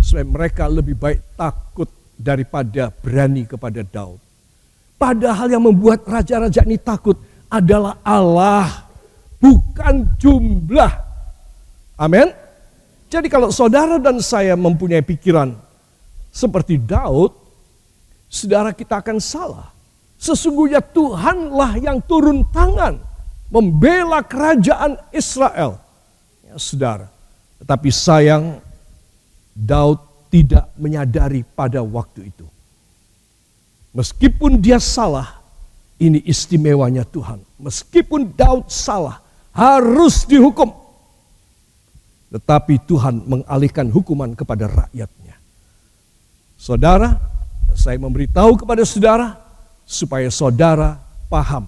supaya 0.01 0.25
mereka 0.25 0.65
lebih 0.65 0.97
baik 0.97 1.37
takut 1.37 1.85
daripada 2.17 2.89
berani 2.89 3.45
kepada 3.45 3.85
Daud. 3.85 4.17
Padahal 4.97 5.45
yang 5.49 5.61
membuat 5.61 6.01
raja-raja 6.09 6.65
ini 6.65 6.81
takut 6.81 7.21
adalah 7.45 8.01
Allah, 8.01 8.89
bukan 9.37 10.17
jumlah. 10.17 10.93
Amin. 11.93 12.33
Jadi 13.05 13.29
kalau 13.29 13.53
saudara 13.53 14.01
dan 14.01 14.17
saya 14.17 14.57
mempunyai 14.57 15.05
pikiran 15.05 15.53
seperti 16.33 16.81
Daud, 16.81 17.40
saudara 18.31 18.71
kita 18.71 19.03
akan 19.03 19.19
salah. 19.19 19.67
Sesungguhnya 20.15 20.79
Tuhanlah 20.79 21.75
yang 21.83 21.99
turun 21.99 22.47
tangan 22.47 22.95
membela 23.51 24.23
kerajaan 24.23 24.95
Israel. 25.11 25.75
Ya, 26.47 26.55
saudara. 26.55 27.11
Tetapi 27.59 27.89
sayang 27.91 28.63
Daud 29.51 29.99
tidak 30.31 30.71
menyadari 30.79 31.43
pada 31.43 31.83
waktu 31.83 32.31
itu. 32.31 32.47
Meskipun 33.91 34.63
dia 34.63 34.79
salah, 34.79 35.43
ini 35.99 36.23
istimewanya 36.23 37.03
Tuhan. 37.03 37.43
Meskipun 37.59 38.31
Daud 38.31 38.71
salah, 38.71 39.19
harus 39.51 40.23
dihukum. 40.23 40.71
Tetapi 42.31 42.87
Tuhan 42.87 43.27
mengalihkan 43.27 43.91
hukuman 43.91 44.31
kepada 44.31 44.71
rakyatnya. 44.71 45.35
Saudara, 46.55 47.19
saya 47.75 47.97
memberitahu 47.99 48.61
kepada 48.63 48.83
saudara 48.83 49.37
supaya 49.85 50.31
saudara 50.31 50.99
paham 51.27 51.67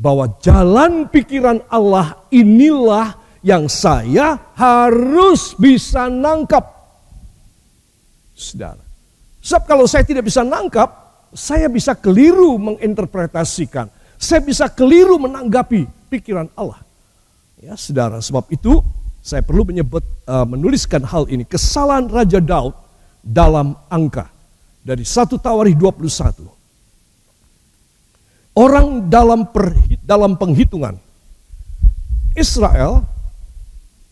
bahwa 0.00 0.26
jalan 0.40 1.06
pikiran 1.06 1.60
Allah 1.70 2.18
inilah 2.32 3.14
yang 3.44 3.66
saya 3.68 4.38
harus 4.56 5.54
bisa 5.54 6.08
nangkap. 6.08 6.62
Saudara. 8.32 8.82
Sebab 9.42 9.62
kalau 9.66 9.86
saya 9.86 10.06
tidak 10.06 10.26
bisa 10.26 10.46
nangkap, 10.46 10.88
saya 11.34 11.66
bisa 11.66 11.94
keliru 11.94 12.58
menginterpretasikan. 12.58 13.90
Saya 14.18 14.38
bisa 14.42 14.70
keliru 14.70 15.18
menanggapi 15.18 15.86
pikiran 16.06 16.46
Allah. 16.54 16.78
Ya, 17.58 17.74
saudara, 17.74 18.18
sebab 18.22 18.46
itu 18.50 18.82
saya 19.22 19.42
perlu 19.42 19.66
menyebut 19.66 20.02
uh, 20.26 20.46
menuliskan 20.46 21.02
hal 21.06 21.26
ini. 21.30 21.46
Kesalahan 21.46 22.10
Raja 22.10 22.38
Daud 22.42 22.74
dalam 23.22 23.78
angka 23.86 24.31
dari 24.82 25.06
satu 25.06 25.38
Tawarikh 25.38 25.78
21. 25.78 26.42
Orang 28.52 29.08
dalam 29.08 29.48
per, 29.48 29.72
dalam 30.04 30.36
penghitungan 30.36 30.98
Israel 32.36 33.00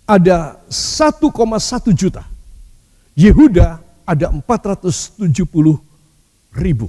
ada 0.08 0.56
1,1 0.70 1.28
juta. 1.92 2.24
Yehuda 3.12 3.78
ada 4.08 4.26
470 4.32 5.28
ribu. 6.56 6.88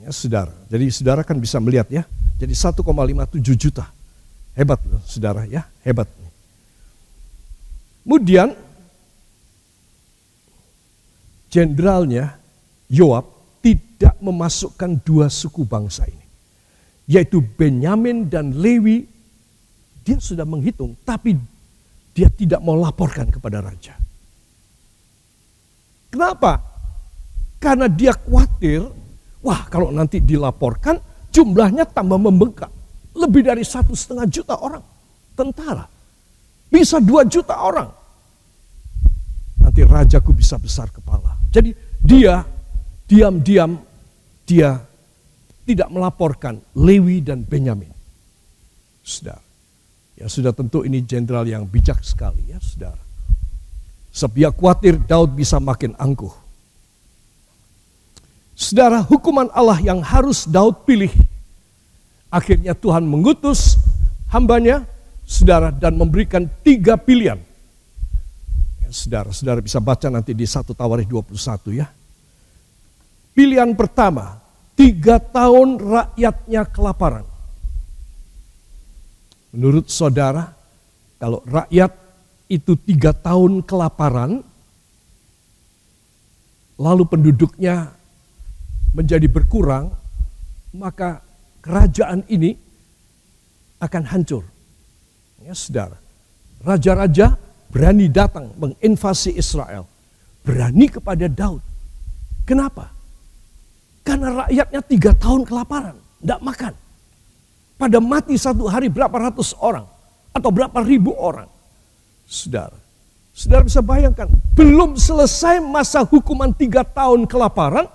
Ya, 0.00 0.14
saudara. 0.14 0.54
Jadi 0.70 0.86
saudara 0.94 1.26
kan 1.26 1.36
bisa 1.36 1.58
melihat 1.58 1.90
ya. 1.90 2.06
Jadi 2.40 2.54
1,57 2.56 2.80
juta. 3.58 3.84
Hebat 4.56 4.80
loh, 4.88 5.02
saudara 5.04 5.44
ya, 5.44 5.68
hebat. 5.84 6.08
Kemudian 8.00 8.56
jenderalnya 11.52 12.39
Yoab 12.90 13.24
tidak 13.62 14.18
memasukkan 14.18 14.98
dua 15.06 15.30
suku 15.30 15.62
bangsa 15.62 16.10
ini. 16.10 16.26
Yaitu 17.06 17.38
Benyamin 17.38 18.26
dan 18.26 18.50
Lewi. 18.58 19.06
Dia 20.00 20.16
sudah 20.18 20.48
menghitung, 20.48 20.96
tapi 21.06 21.38
dia 22.16 22.26
tidak 22.32 22.58
mau 22.64 22.74
laporkan 22.74 23.30
kepada 23.30 23.62
raja. 23.62 23.94
Kenapa? 26.10 26.58
Karena 27.62 27.86
dia 27.86 28.16
khawatir, 28.16 28.82
wah 29.44 29.68
kalau 29.70 29.94
nanti 29.94 30.18
dilaporkan 30.18 30.98
jumlahnya 31.30 31.86
tambah 31.86 32.18
membengkak. 32.18 32.72
Lebih 33.14 33.46
dari 33.46 33.62
satu 33.62 33.94
setengah 33.94 34.26
juta 34.26 34.54
orang 34.58 34.82
tentara. 35.36 35.86
Bisa 36.70 36.98
dua 36.98 37.26
juta 37.28 37.54
orang. 37.54 37.90
Nanti 39.60 39.84
rajaku 39.84 40.34
bisa 40.34 40.56
besar 40.56 40.88
kepala. 40.88 41.36
Jadi 41.52 41.74
dia 42.00 42.42
diam-diam 43.10 43.74
dia 44.46 44.78
tidak 45.66 45.90
melaporkan 45.90 46.62
Lewi 46.78 47.18
dan 47.18 47.42
Benyamin. 47.42 47.90
Sudah. 49.02 49.38
Ya 50.14 50.30
sudah 50.30 50.54
tentu 50.54 50.86
ini 50.86 51.02
jenderal 51.02 51.42
yang 51.42 51.66
bijak 51.66 51.98
sekali 52.06 52.54
ya 52.54 52.62
saudara. 52.62 53.02
Sebab 54.10 54.54
khawatir 54.54 54.98
Daud 55.02 55.34
bisa 55.34 55.58
makin 55.58 55.94
angkuh. 55.98 56.34
Saudara, 58.58 59.00
hukuman 59.00 59.48
Allah 59.56 59.80
yang 59.80 60.04
harus 60.04 60.44
Daud 60.44 60.84
pilih. 60.84 61.08
Akhirnya 62.28 62.76
Tuhan 62.76 63.08
mengutus 63.08 63.80
hambanya, 64.28 64.84
saudara, 65.24 65.72
dan 65.72 65.96
memberikan 65.96 66.44
tiga 66.60 67.00
pilihan. 67.00 67.40
Ya, 68.84 68.90
saudara, 68.92 69.32
saudara 69.32 69.64
bisa 69.64 69.80
baca 69.80 70.12
nanti 70.12 70.36
di 70.36 70.44
1 70.44 70.76
Tawarikh 70.76 71.08
21 71.08 71.80
ya. 71.80 71.88
Pilihan 73.40 73.72
pertama, 73.72 74.36
tiga 74.76 75.16
tahun 75.16 75.80
rakyatnya 75.80 76.60
kelaparan. 76.76 77.24
Menurut 79.56 79.88
saudara, 79.88 80.52
kalau 81.16 81.40
rakyat 81.48 81.88
itu 82.52 82.76
tiga 82.84 83.16
tahun 83.16 83.64
kelaparan, 83.64 84.44
lalu 86.76 87.02
penduduknya 87.08 87.88
menjadi 88.92 89.24
berkurang, 89.24 89.88
maka 90.76 91.24
kerajaan 91.64 92.20
ini 92.28 92.60
akan 93.80 94.04
hancur. 94.04 94.44
Ya, 95.40 95.56
saudara. 95.56 95.96
Raja-raja 96.60 97.40
berani 97.72 98.12
datang 98.12 98.52
menginvasi 98.60 99.32
Israel. 99.32 99.88
Berani 100.44 100.92
kepada 100.92 101.24
Daud. 101.24 101.64
Kenapa? 102.44 102.99
Karena 104.00 104.46
rakyatnya 104.46 104.80
tiga 104.84 105.12
tahun 105.12 105.44
kelaparan, 105.44 105.96
tidak 106.20 106.40
makan 106.40 106.74
pada 107.80 107.96
mati 107.96 108.36
satu 108.36 108.68
hari 108.68 108.92
berapa 108.92 109.16
ratus 109.16 109.56
orang 109.56 109.88
atau 110.36 110.52
berapa 110.52 110.84
ribu 110.84 111.16
orang. 111.16 111.48
Saudara, 112.28 112.76
saudara 113.32 113.64
bisa 113.64 113.80
bayangkan, 113.80 114.28
belum 114.52 115.00
selesai 115.00 115.64
masa 115.64 116.04
hukuman 116.04 116.52
tiga 116.52 116.84
tahun 116.84 117.24
kelaparan, 117.24 117.88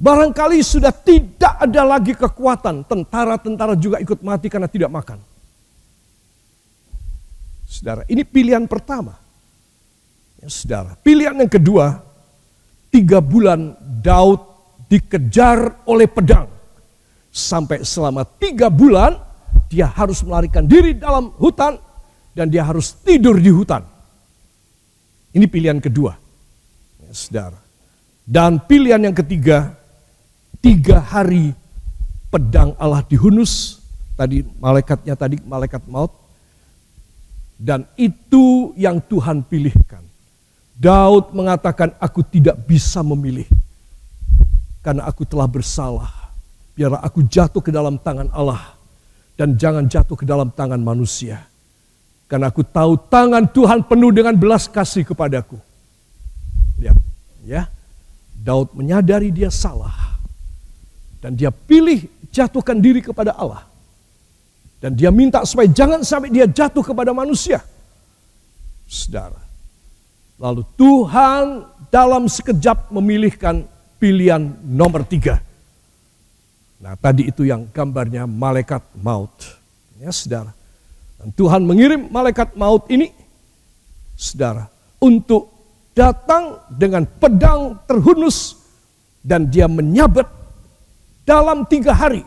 barangkali 0.00 0.64
sudah 0.64 0.90
tidak 0.90 1.60
ada 1.60 1.82
lagi 1.84 2.16
kekuatan. 2.16 2.88
Tentara-tentara 2.88 3.76
juga 3.76 4.00
ikut 4.00 4.24
mati 4.24 4.48
karena 4.48 4.66
tidak 4.66 4.88
makan. 4.88 5.20
Saudara, 7.68 8.02
ini 8.08 8.24
pilihan 8.24 8.64
pertama. 8.64 9.20
Ya, 10.40 10.48
saudara, 10.48 10.96
pilihan 11.04 11.36
yang 11.36 11.52
kedua, 11.52 12.00
tiga 12.88 13.20
bulan 13.20 13.76
Daud 14.00 14.55
dikejar 14.86 15.82
oleh 15.86 16.06
pedang 16.06 16.46
sampai 17.30 17.82
selama 17.84 18.24
tiga 18.24 18.70
bulan 18.72 19.18
dia 19.66 19.90
harus 19.90 20.22
melarikan 20.22 20.64
diri 20.64 20.94
dalam 20.94 21.34
hutan 21.36 21.76
dan 22.32 22.46
dia 22.52 22.62
harus 22.62 22.94
tidur 23.02 23.36
di 23.40 23.50
hutan. 23.50 23.82
Ini 25.36 25.44
pilihan 25.48 25.80
kedua, 25.80 26.16
ya, 27.02 27.12
saudara. 27.12 27.60
Dan 28.24 28.62
pilihan 28.64 29.04
yang 29.04 29.16
ketiga, 29.16 29.76
tiga 30.64 30.98
hari 31.02 31.52
pedang 32.32 32.72
Allah 32.80 33.04
dihunus. 33.04 33.84
Tadi 34.16 34.40
malaikatnya 34.56 35.12
tadi 35.12 35.36
malaikat 35.44 35.84
maut. 35.92 36.12
Dan 37.56 37.84
itu 37.96 38.72
yang 38.76 39.00
Tuhan 39.00 39.44
pilihkan. 39.44 40.04
Daud 40.76 41.32
mengatakan, 41.32 41.96
aku 41.96 42.20
tidak 42.20 42.60
bisa 42.68 43.00
memilih. 43.00 43.48
Karena 44.86 45.02
aku 45.02 45.26
telah 45.26 45.50
bersalah 45.50 46.26
biarlah 46.76 47.00
aku 47.00 47.24
jatuh 47.24 47.64
ke 47.64 47.72
dalam 47.72 47.96
tangan 47.96 48.28
Allah 48.30 48.76
dan 49.34 49.56
jangan 49.56 49.88
jatuh 49.88 50.14
ke 50.14 50.28
dalam 50.28 50.52
tangan 50.52 50.78
manusia. 50.78 51.40
Karena 52.28 52.52
aku 52.52 52.60
tahu 52.60 53.00
tangan 53.08 53.48
Tuhan 53.48 53.88
penuh 53.88 54.12
dengan 54.12 54.36
belas 54.36 54.68
kasih 54.68 55.08
kepadaku. 55.08 55.56
Lihat, 56.76 56.98
ya. 57.48 57.70
Daud 58.36 58.76
menyadari 58.76 59.32
dia 59.32 59.48
salah. 59.48 59.94
Dan 61.22 61.38
dia 61.38 61.50
pilih 61.54 62.06
jatuhkan 62.34 62.76
diri 62.82 63.00
kepada 63.00 63.34
Allah. 63.34 63.64
Dan 64.82 64.98
dia 64.98 65.08
minta 65.14 65.42
supaya 65.46 65.70
jangan 65.70 66.02
sampai 66.02 66.34
dia 66.34 66.50
jatuh 66.50 66.82
kepada 66.82 67.14
manusia. 67.14 67.62
Saudara. 68.90 69.38
Lalu 70.36 70.66
Tuhan 70.76 71.64
dalam 71.88 72.28
sekejap 72.28 72.90
memilihkan 72.92 73.64
pilihan 73.96 74.60
nomor 74.64 75.04
tiga. 75.08 75.40
Nah 76.80 76.94
tadi 76.96 77.28
itu 77.28 77.48
yang 77.48 77.68
gambarnya 77.72 78.28
malaikat 78.28 78.84
maut. 79.00 79.32
Ya 79.96 80.12
saudara. 80.12 80.52
Dan 81.16 81.32
Tuhan 81.32 81.64
mengirim 81.64 82.12
malaikat 82.12 82.52
maut 82.54 82.84
ini, 82.92 83.08
saudara, 84.12 84.68
untuk 85.00 85.48
datang 85.96 86.60
dengan 86.68 87.08
pedang 87.08 87.80
terhunus 87.88 88.60
dan 89.24 89.48
dia 89.48 89.64
menyabet 89.64 90.28
dalam 91.24 91.64
tiga 91.64 91.96
hari 91.96 92.20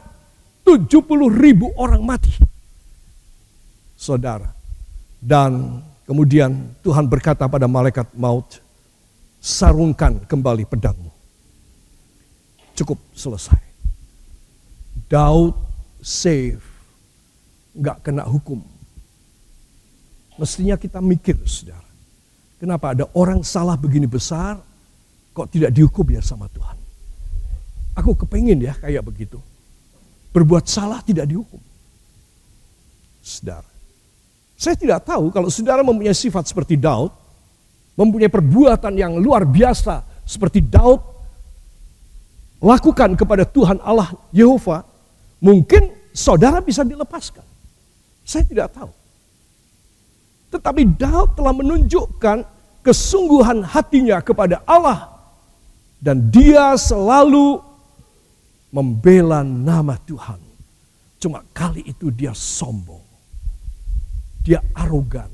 70 0.66 0.90
ribu 1.38 1.70
orang 1.78 2.02
mati. 2.02 2.34
Saudara. 3.94 4.50
Dan 5.20 5.84
kemudian 6.10 6.74
Tuhan 6.82 7.06
berkata 7.06 7.46
pada 7.46 7.70
malaikat 7.70 8.10
maut, 8.18 8.58
sarungkan 9.38 10.26
kembali 10.26 10.66
pedangmu. 10.66 11.09
Cukup 12.80 12.96
selesai. 13.12 13.60
Daud 15.12 15.52
save, 16.00 16.64
nggak 17.76 18.08
kena 18.08 18.24
hukum. 18.24 18.64
Mestinya 20.40 20.80
kita 20.80 21.04
mikir, 21.04 21.36
saudara. 21.44 21.84
Kenapa 22.56 22.96
ada 22.96 23.06
orang 23.12 23.44
salah 23.44 23.76
begini 23.76 24.08
besar, 24.08 24.64
kok 25.36 25.52
tidak 25.52 25.76
dihukum 25.76 26.08
ya 26.08 26.24
sama 26.24 26.48
Tuhan? 26.48 26.80
Aku 28.00 28.16
kepingin 28.16 28.64
ya 28.64 28.72
kayak 28.80 29.04
begitu. 29.04 29.44
Berbuat 30.32 30.64
salah 30.64 31.04
tidak 31.04 31.28
dihukum. 31.28 31.60
Saudara. 33.20 33.68
Saya 34.56 34.80
tidak 34.80 35.04
tahu 35.04 35.36
kalau 35.36 35.52
saudara 35.52 35.84
mempunyai 35.84 36.16
sifat 36.16 36.48
seperti 36.48 36.80
Daud, 36.80 37.12
mempunyai 38.00 38.32
perbuatan 38.32 38.96
yang 38.96 39.20
luar 39.20 39.44
biasa 39.44 40.24
seperti 40.24 40.64
Daud, 40.64 41.19
lakukan 42.60 43.16
kepada 43.16 43.48
Tuhan 43.48 43.80
Allah 43.80 44.12
Yehova, 44.36 44.84
mungkin 45.40 45.96
saudara 46.12 46.60
bisa 46.60 46.84
dilepaskan. 46.84 47.44
Saya 48.28 48.46
tidak 48.46 48.76
tahu. 48.76 48.92
Tetapi 50.50 50.82
Daud 50.98 51.34
telah 51.34 51.54
menunjukkan 51.56 52.38
kesungguhan 52.86 53.66
hatinya 53.66 54.20
kepada 54.22 54.62
Allah. 54.66 55.18
Dan 56.00 56.32
dia 56.32 56.80
selalu 56.80 57.60
membela 58.72 59.44
nama 59.44 60.00
Tuhan. 60.08 60.40
Cuma 61.20 61.44
kali 61.52 61.84
itu 61.84 62.08
dia 62.10 62.32
sombong. 62.32 63.04
Dia 64.40 64.64
arogan. 64.72 65.28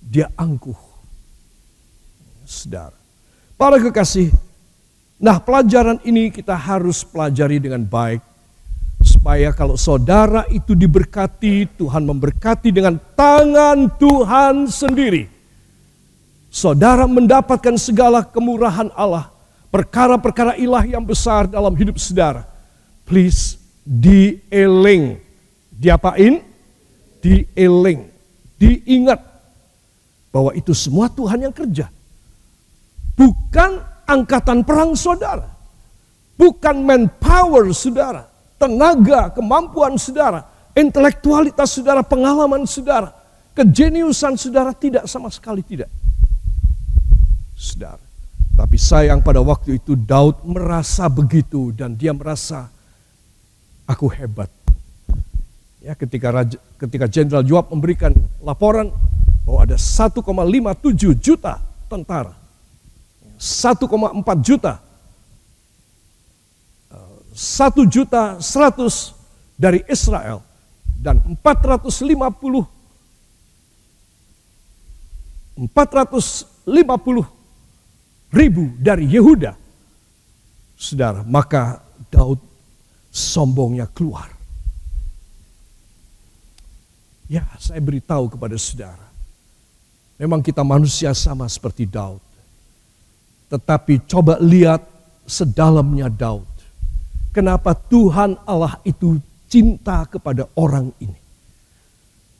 Dia 0.00 0.32
angkuh. 0.32 0.78
Saudara. 2.48 2.96
Para 3.54 3.78
kekasih, 3.78 4.32
nah 5.22 5.38
pelajaran 5.38 6.02
ini 6.02 6.34
kita 6.34 6.58
harus 6.58 7.06
pelajari 7.06 7.62
dengan 7.62 7.86
baik 7.86 8.32
supaya 9.02 9.50
kalau 9.50 9.74
saudara 9.74 10.46
itu 10.48 10.74
diberkati, 10.78 11.78
Tuhan 11.78 12.06
memberkati 12.06 12.70
dengan 12.70 12.96
tangan 13.18 13.90
Tuhan 13.98 14.70
sendiri. 14.70 15.26
Saudara 16.52 17.06
mendapatkan 17.06 17.74
segala 17.78 18.22
kemurahan 18.22 18.90
Allah, 18.94 19.30
perkara-perkara 19.70 20.58
ilahi 20.58 20.94
yang 20.94 21.06
besar 21.06 21.50
dalam 21.50 21.74
hidup 21.74 21.98
saudara. 21.98 22.46
Please 23.06 23.58
dieling. 23.82 25.18
Diapain? 25.74 26.42
Dieling. 27.18 28.06
Diingat 28.58 29.18
bahwa 30.30 30.54
itu 30.54 30.70
semua 30.74 31.10
Tuhan 31.10 31.50
yang 31.50 31.54
kerja. 31.54 31.90
Bukan 33.18 33.91
angkatan 34.06 34.62
perang 34.66 34.94
saudara. 34.96 35.46
Bukan 36.36 36.82
manpower 36.82 37.70
saudara 37.70 38.32
tenaga, 38.62 39.34
kemampuan 39.34 39.98
saudara, 39.98 40.46
intelektualitas 40.78 41.74
saudara, 41.74 42.06
pengalaman 42.06 42.62
saudara, 42.62 43.10
kejeniusan 43.58 44.38
saudara 44.38 44.70
tidak 44.70 45.10
sama 45.10 45.26
sekali 45.34 45.66
tidak. 45.66 45.90
Saudara. 47.58 47.98
Tapi 48.52 48.76
sayang 48.78 49.24
pada 49.24 49.42
waktu 49.42 49.82
itu 49.82 49.98
Daud 49.98 50.46
merasa 50.46 51.10
begitu 51.10 51.74
dan 51.74 51.98
dia 51.98 52.14
merasa 52.14 52.70
aku 53.88 54.06
hebat. 54.12 54.46
Ya, 55.82 55.98
ketika 55.98 56.30
Raja, 56.30 56.62
ketika 56.78 57.10
Jenderal 57.10 57.42
Joab 57.42 57.74
memberikan 57.74 58.14
laporan 58.38 58.94
bahwa 59.42 59.66
ada 59.66 59.74
1,57 59.74 60.22
juta 61.18 61.58
tentara, 61.90 62.38
1,4 63.42 63.90
juta 64.46 64.78
satu 67.32 67.88
juta 67.88 68.36
seratus 68.38 69.16
dari 69.56 69.80
Israel 69.88 70.44
dan 71.00 71.18
450 71.40 71.88
450 75.68 77.26
ribu 78.32 78.64
dari 78.80 79.04
Yehuda. 79.08 79.56
Saudara, 80.76 81.22
maka 81.22 81.78
Daud 82.10 82.40
sombongnya 83.12 83.86
keluar. 83.86 84.32
Ya, 87.30 87.46
saya 87.60 87.78
beritahu 87.80 88.28
kepada 88.32 88.58
saudara. 88.58 89.06
Memang 90.18 90.42
kita 90.42 90.64
manusia 90.66 91.14
sama 91.14 91.46
seperti 91.46 91.86
Daud. 91.86 92.31
Tetapi 93.52 94.08
coba 94.08 94.40
lihat 94.40 94.80
sedalamnya 95.28 96.08
Daud. 96.08 96.48
Kenapa 97.36 97.76
Tuhan 97.76 98.40
Allah 98.48 98.80
itu 98.88 99.20
cinta 99.52 100.08
kepada 100.08 100.48
orang 100.56 100.88
ini. 100.96 101.20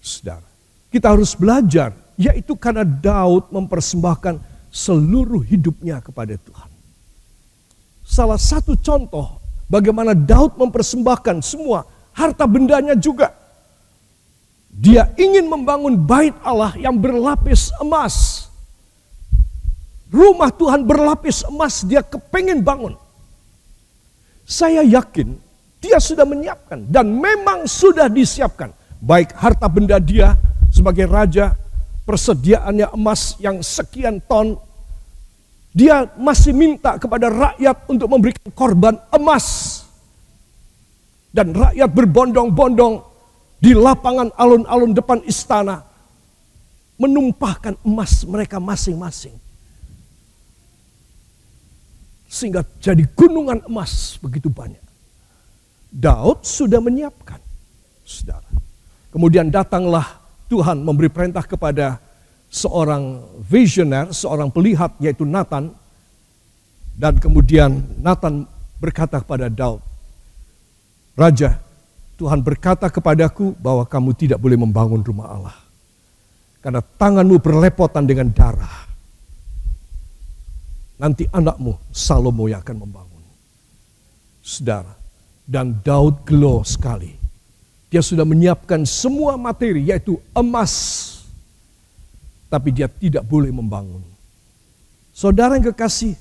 Saudara, 0.00 0.44
kita 0.88 1.12
harus 1.12 1.36
belajar, 1.36 1.92
yaitu 2.16 2.56
karena 2.56 2.84
Daud 2.88 3.52
mempersembahkan 3.52 4.40
seluruh 4.72 5.44
hidupnya 5.44 6.00
kepada 6.00 6.40
Tuhan. 6.40 6.70
Salah 8.00 8.40
satu 8.40 8.72
contoh 8.80 9.40
bagaimana 9.68 10.16
Daud 10.16 10.56
mempersembahkan 10.56 11.44
semua 11.44 11.84
harta 12.16 12.48
bendanya 12.48 12.96
juga. 12.96 13.32
Dia 14.72 15.12
ingin 15.20 15.52
membangun 15.52 15.96
bait 15.96 16.32
Allah 16.40 16.72
yang 16.80 16.96
berlapis 16.96 17.68
emas. 17.80 18.48
Rumah 20.12 20.52
Tuhan 20.52 20.84
berlapis 20.84 21.48
emas, 21.48 21.80
dia 21.88 22.04
kepengen 22.04 22.60
bangun. 22.60 22.92
Saya 24.44 24.84
yakin 24.84 25.32
dia 25.80 25.96
sudah 25.96 26.28
menyiapkan 26.28 26.84
dan 26.84 27.08
memang 27.08 27.64
sudah 27.64 28.12
disiapkan. 28.12 28.76
Baik 29.00 29.32
harta 29.32 29.64
benda 29.72 29.96
dia 29.96 30.36
sebagai 30.68 31.08
raja, 31.08 31.56
persediaannya 32.04 32.92
emas 32.92 33.40
yang 33.40 33.64
sekian 33.64 34.20
ton. 34.28 34.60
Dia 35.72 36.04
masih 36.20 36.52
minta 36.52 37.00
kepada 37.00 37.32
rakyat 37.32 37.88
untuk 37.88 38.12
memberikan 38.12 38.52
korban 38.52 39.00
emas. 39.16 39.80
Dan 41.32 41.56
rakyat 41.56 41.88
berbondong-bondong 41.88 43.00
di 43.56 43.72
lapangan 43.72 44.28
alun-alun 44.36 44.92
depan 44.92 45.24
istana 45.24 45.80
menumpahkan 47.00 47.80
emas 47.88 48.28
mereka 48.28 48.60
masing-masing 48.60 49.32
sehingga 52.32 52.64
jadi 52.80 53.04
gunungan 53.12 53.68
emas 53.68 54.16
begitu 54.16 54.48
banyak. 54.48 54.80
Daud 55.92 56.40
sudah 56.40 56.80
menyiapkan, 56.80 57.36
saudara. 58.08 58.48
Kemudian 59.12 59.52
datanglah 59.52 60.16
Tuhan 60.48 60.80
memberi 60.80 61.12
perintah 61.12 61.44
kepada 61.44 62.00
seorang 62.48 63.20
visioner, 63.44 64.08
seorang 64.16 64.48
pelihat 64.48 64.96
yaitu 64.96 65.28
Nathan. 65.28 65.76
Dan 66.96 67.20
kemudian 67.20 67.84
Nathan 68.00 68.48
berkata 68.80 69.20
kepada 69.20 69.52
Daud, 69.52 69.84
Raja, 71.12 71.60
Tuhan 72.16 72.40
berkata 72.40 72.88
kepadaku 72.88 73.52
bahwa 73.60 73.84
kamu 73.84 74.16
tidak 74.16 74.40
boleh 74.40 74.56
membangun 74.56 75.04
rumah 75.04 75.28
Allah. 75.28 75.56
Karena 76.64 76.80
tanganmu 76.80 77.36
berlepotan 77.36 78.08
dengan 78.08 78.32
darah 78.32 78.91
Nanti 81.02 81.26
anakmu 81.26 81.90
Salomo 81.90 82.46
yang 82.46 82.62
akan 82.62 82.86
membangun. 82.86 83.22
Saudara, 84.38 84.94
dan 85.42 85.82
Daud 85.82 86.22
gelo 86.22 86.62
sekali. 86.62 87.10
Dia 87.90 87.98
sudah 87.98 88.22
menyiapkan 88.22 88.86
semua 88.86 89.34
materi 89.34 89.90
yaitu 89.90 90.14
emas. 90.30 90.72
Tapi 92.46 92.70
dia 92.70 92.86
tidak 92.86 93.26
boleh 93.26 93.50
membangun. 93.50 94.00
Saudara 95.10 95.58
yang 95.58 95.74
kekasih, 95.74 96.14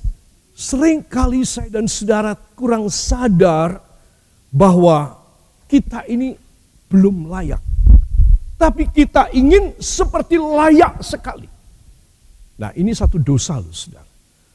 sering 0.58 1.06
kali 1.06 1.46
saya 1.46 1.70
dan 1.70 1.86
saudara 1.86 2.34
kurang 2.58 2.90
sadar 2.90 3.80
bahwa 4.52 5.16
kita 5.70 6.04
ini 6.10 6.36
belum 6.92 7.32
layak. 7.32 7.62
Tapi 8.60 8.90
kita 8.92 9.32
ingin 9.32 9.78
seperti 9.80 10.42
layak 10.42 11.00
sekali. 11.06 11.48
Nah 12.60 12.76
ini 12.76 12.92
satu 12.92 13.16
dosa 13.18 13.58
loh 13.58 13.72
saudara. 13.72 14.11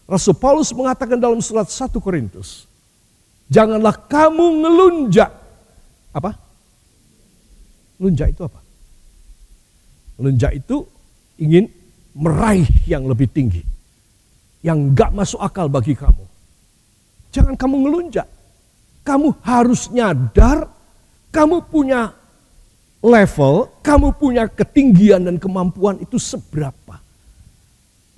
Rasul 0.07 0.38
Paulus 0.38 0.71
mengatakan 0.71 1.19
dalam 1.19 1.42
surat 1.42 1.66
1 1.66 1.90
Korintus, 1.99 2.71
janganlah 3.51 3.95
kamu 4.07 4.62
ngelunjak. 4.62 5.31
Apa? 6.14 6.31
Lunjak 7.99 8.31
itu 8.31 8.42
apa? 8.47 8.61
Lunjak 10.23 10.53
itu 10.55 10.87
ingin 11.42 11.66
meraih 12.16 12.71
yang 12.87 13.05
lebih 13.05 13.29
tinggi. 13.29 13.61
Yang 14.62 14.79
gak 14.95 15.11
masuk 15.12 15.40
akal 15.42 15.66
bagi 15.66 15.92
kamu. 15.92 16.25
Jangan 17.35 17.55
kamu 17.59 17.77
ngelunjak. 17.87 18.29
Kamu 19.05 19.42
harus 19.45 19.90
nyadar 19.92 20.66
kamu 21.31 21.69
punya 21.69 22.16
level, 23.05 23.69
kamu 23.85 24.09
punya 24.16 24.49
ketinggian 24.49 25.29
dan 25.29 25.37
kemampuan 25.37 26.01
itu 26.01 26.16
seberapa. 26.16 26.97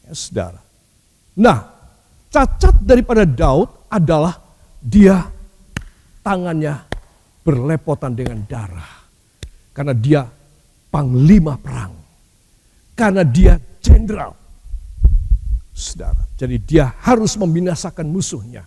Ya, 0.06 0.12
saudara. 0.14 0.62
Nah, 1.34 1.77
Cacat 2.28 2.84
daripada 2.84 3.24
Daud 3.24 3.88
adalah 3.88 4.36
dia 4.78 5.24
tangannya 6.20 6.84
berlepotan 7.40 8.12
dengan 8.12 8.44
darah. 8.44 8.92
Karena 9.72 9.94
dia 9.96 10.20
panglima 10.92 11.56
perang. 11.56 11.96
Karena 12.92 13.24
dia 13.24 13.56
jenderal. 13.80 14.36
Saudara, 15.72 16.26
jadi 16.34 16.58
dia 16.58 16.84
harus 17.06 17.38
membinasakan 17.38 18.10
musuhnya. 18.10 18.66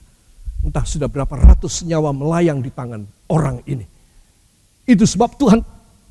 Entah 0.63 0.87
sudah 0.87 1.11
berapa 1.11 1.35
ratus 1.35 1.83
nyawa 1.83 2.15
melayang 2.15 2.63
di 2.63 2.71
tangan 2.71 3.03
orang 3.27 3.59
ini. 3.67 3.83
Itu 4.87 5.03
sebab 5.03 5.35
Tuhan 5.35 5.59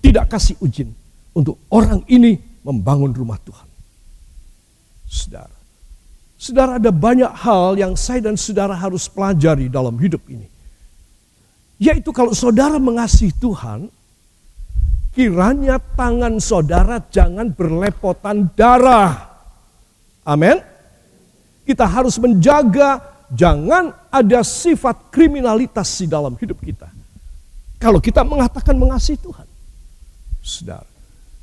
tidak 0.05 0.29
kasih 0.29 0.61
izin 0.61 0.93
untuk 1.33 1.57
orang 1.73 2.05
ini 2.13 2.37
membangun 2.61 3.17
rumah 3.17 3.41
Tuhan. 3.41 3.69
Saudara, 5.09 5.60
Saudara, 6.41 6.81
ada 6.81 6.89
banyak 6.89 7.29
hal 7.29 7.77
yang 7.77 7.93
saya 8.01 8.25
dan 8.25 8.33
saudara 8.33 8.73
harus 8.73 9.05
pelajari 9.13 9.69
dalam 9.69 9.93
hidup 10.01 10.25
ini. 10.25 10.49
Yaitu 11.77 12.17
kalau 12.17 12.33
saudara 12.33 12.81
mengasihi 12.81 13.29
Tuhan, 13.37 13.93
kiranya 15.13 15.77
tangan 15.77 16.41
saudara 16.41 16.97
jangan 17.13 17.53
berlepotan 17.53 18.49
darah. 18.57 19.37
Amin. 20.25 20.57
Kita 21.69 21.85
harus 21.85 22.17
menjaga 22.17 23.05
jangan 23.29 23.93
ada 24.09 24.41
sifat 24.41 25.13
kriminalitas 25.13 25.93
di 26.01 26.09
dalam 26.09 26.41
hidup 26.41 26.57
kita. 26.65 26.89
Kalau 27.77 28.01
kita 28.01 28.25
mengatakan 28.25 28.81
mengasihi 28.81 29.21
Tuhan. 29.21 29.45
Saudara. 30.41 30.89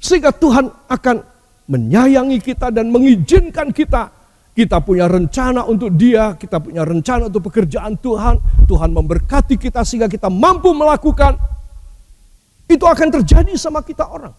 Sehingga 0.01 0.33
Tuhan 0.33 0.73
akan 0.89 1.21
menyayangi 1.69 2.41
kita 2.41 2.73
dan 2.73 2.89
mengizinkan 2.89 3.69
kita 3.69 4.16
kita 4.57 4.81
punya 4.81 5.05
rencana 5.05 5.69
untuk 5.69 5.93
dia, 5.93 6.33
kita 6.33 6.57
punya 6.57 6.81
rencana 6.81 7.29
untuk 7.29 7.45
pekerjaan 7.45 7.93
Tuhan. 8.01 8.65
Tuhan 8.65 8.89
memberkati 8.89 9.53
kita 9.53 9.85
sehingga 9.85 10.09
kita 10.09 10.33
mampu 10.33 10.73
melakukan. 10.73 11.37
Itu 12.65 12.89
akan 12.89 13.21
terjadi 13.21 13.53
sama 13.53 13.85
kita 13.85 14.09
orang. 14.09 14.33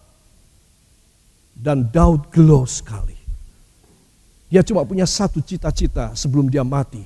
Dan 1.55 1.87
Daud 1.87 2.35
gelo 2.35 2.67
sekali. 2.67 3.15
Dia 4.51 4.59
cuma 4.59 4.83
punya 4.83 5.07
satu 5.07 5.39
cita-cita 5.39 6.11
sebelum 6.19 6.51
dia 6.51 6.67
mati. 6.67 6.99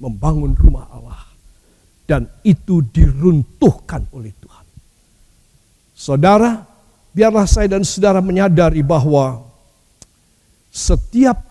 Membangun 0.00 0.56
rumah 0.56 0.88
Allah. 0.88 1.28
Dan 2.08 2.24
itu 2.40 2.80
diruntuhkan 2.80 4.08
oleh 4.16 4.32
Tuhan. 4.32 4.66
Saudara, 5.92 6.64
biarlah 7.12 7.44
saya 7.44 7.68
dan 7.68 7.84
saudara 7.84 8.24
menyadari 8.24 8.80
bahwa 8.80 9.44
setiap 10.72 11.45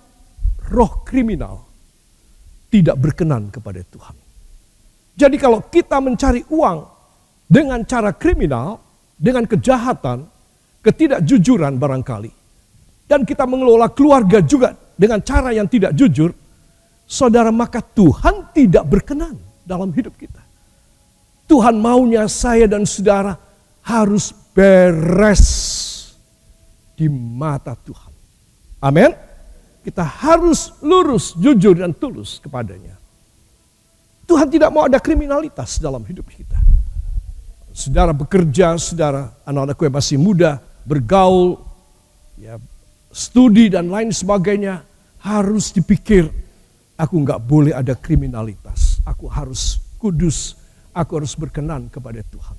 roh 0.72 1.06
kriminal 1.06 1.66
tidak 2.70 3.00
berkenan 3.00 3.48
kepada 3.54 3.82
Tuhan. 3.88 4.16
Jadi 5.16 5.36
kalau 5.40 5.64
kita 5.72 6.04
mencari 6.04 6.44
uang 6.52 6.80
dengan 7.48 7.86
cara 7.88 8.12
kriminal, 8.12 8.82
dengan 9.16 9.48
kejahatan, 9.48 10.28
ketidakjujuran 10.84 11.80
barangkali, 11.80 12.32
dan 13.08 13.24
kita 13.24 13.48
mengelola 13.48 13.88
keluarga 13.94 14.44
juga 14.44 14.76
dengan 15.00 15.24
cara 15.24 15.56
yang 15.56 15.72
tidak 15.72 15.96
jujur, 15.96 16.36
saudara 17.08 17.54
maka 17.54 17.80
Tuhan 17.80 18.52
tidak 18.52 18.84
berkenan 18.84 19.40
dalam 19.64 19.96
hidup 19.96 20.14
kita. 20.20 20.44
Tuhan 21.46 21.78
maunya 21.78 22.26
saya 22.26 22.66
dan 22.66 22.84
saudara 22.84 23.38
harus 23.86 24.34
beres 24.52 25.46
di 26.98 27.06
mata 27.08 27.78
Tuhan. 27.78 28.12
Amin. 28.82 29.25
Kita 29.86 30.02
harus 30.02 30.74
lurus, 30.82 31.38
jujur, 31.38 31.78
dan 31.78 31.94
tulus 31.94 32.42
kepadanya. 32.42 32.98
Tuhan 34.26 34.50
tidak 34.50 34.74
mau 34.74 34.90
ada 34.90 34.98
kriminalitas 34.98 35.78
dalam 35.78 36.02
hidup 36.02 36.26
kita. 36.26 36.58
Saudara 37.70 38.10
bekerja, 38.10 38.74
saudara 38.82 39.30
anak-anakku 39.46 39.86
yang 39.86 39.94
masih 39.94 40.18
muda, 40.18 40.58
bergaul, 40.90 41.62
ya, 42.42 42.58
studi 43.14 43.70
dan 43.70 43.94
lain 43.94 44.10
sebagainya, 44.10 44.82
harus 45.22 45.70
dipikir, 45.70 46.34
aku 46.98 47.22
nggak 47.22 47.46
boleh 47.46 47.78
ada 47.78 47.94
kriminalitas. 47.94 49.06
Aku 49.06 49.30
harus 49.30 49.78
kudus, 50.02 50.58
aku 50.98 51.22
harus 51.22 51.38
berkenan 51.38 51.94
kepada 51.94 52.26
Tuhan. 52.26 52.58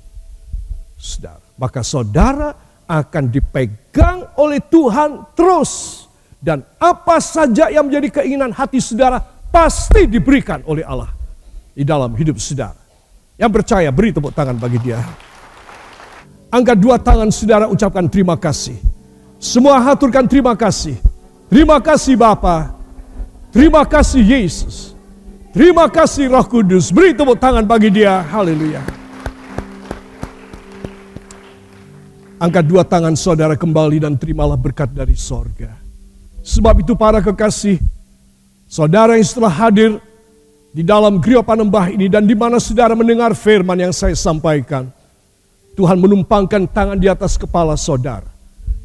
Saudara, 0.95 1.43
maka 1.59 1.83
saudara 1.83 2.55
akan 2.87 3.25
dipegang 3.35 4.39
oleh 4.39 4.62
Tuhan 4.62 5.35
terus 5.35 6.06
dan 6.40 6.62
apa 6.77 7.16
saja 7.18 7.72
yang 7.72 7.88
menjadi 7.88 8.20
keinginan 8.20 8.53
hati 8.53 8.79
saudara 8.79 9.18
pasti 9.49 10.05
diberikan 10.05 10.61
oleh 10.68 10.85
Allah 10.85 11.11
di 11.72 11.85
dalam 11.85 12.12
hidup 12.16 12.37
saudara. 12.40 12.77
Yang 13.37 13.53
percaya 13.61 13.88
beri 13.92 14.16
tepuk 14.16 14.33
tangan 14.33 14.57
bagi 14.57 14.81
dia. 14.81 15.01
Angkat 16.49 16.77
dua 16.81 16.96
tangan 16.96 17.29
saudara 17.29 17.68
ucapkan 17.68 18.09
terima 18.09 18.33
kasih. 18.40 18.81
Semua 19.37 19.77
haturkan 19.85 20.25
terima 20.25 20.57
kasih. 20.57 20.96
Terima 21.53 21.77
kasih 21.85 22.16
Bapa. 22.16 22.72
Terima 23.53 23.85
kasih 23.85 24.25
Yesus. 24.25 24.96
Terima 25.53 25.88
kasih 25.88 26.33
Roh 26.33 26.44
Kudus. 26.49 26.88
Beri 26.88 27.12
tepuk 27.12 27.37
tangan 27.37 27.64
bagi 27.64 27.92
dia. 27.92 28.25
Haleluya. 28.25 28.81
Angkat 32.37 32.64
dua 32.68 32.85
tangan 32.85 33.16
saudara 33.16 33.57
kembali 33.57 34.01
dan 34.01 34.16
terimalah 34.16 34.57
berkat 34.61 34.92
dari 34.92 35.16
sorga. 35.16 35.76
Sebab 36.47 36.87
itu 36.87 36.95
para 36.95 37.19
kekasih, 37.19 37.83
saudara 38.71 39.19
yang 39.19 39.27
setelah 39.27 39.51
hadir 39.51 39.99
di 40.71 40.87
dalam 40.87 41.19
Grio 41.19 41.43
Panembah 41.43 41.91
ini 41.91 42.07
dan 42.07 42.23
di 42.23 42.39
mana 42.39 42.63
saudara 42.63 42.95
mendengar 42.95 43.35
firman 43.35 43.75
yang 43.75 43.91
saya 43.91 44.15
sampaikan. 44.15 44.87
Tuhan 45.75 45.99
menumpangkan 45.99 46.71
tangan 46.71 46.97
di 46.97 47.11
atas 47.11 47.35
kepala 47.35 47.75
saudara. 47.75 48.31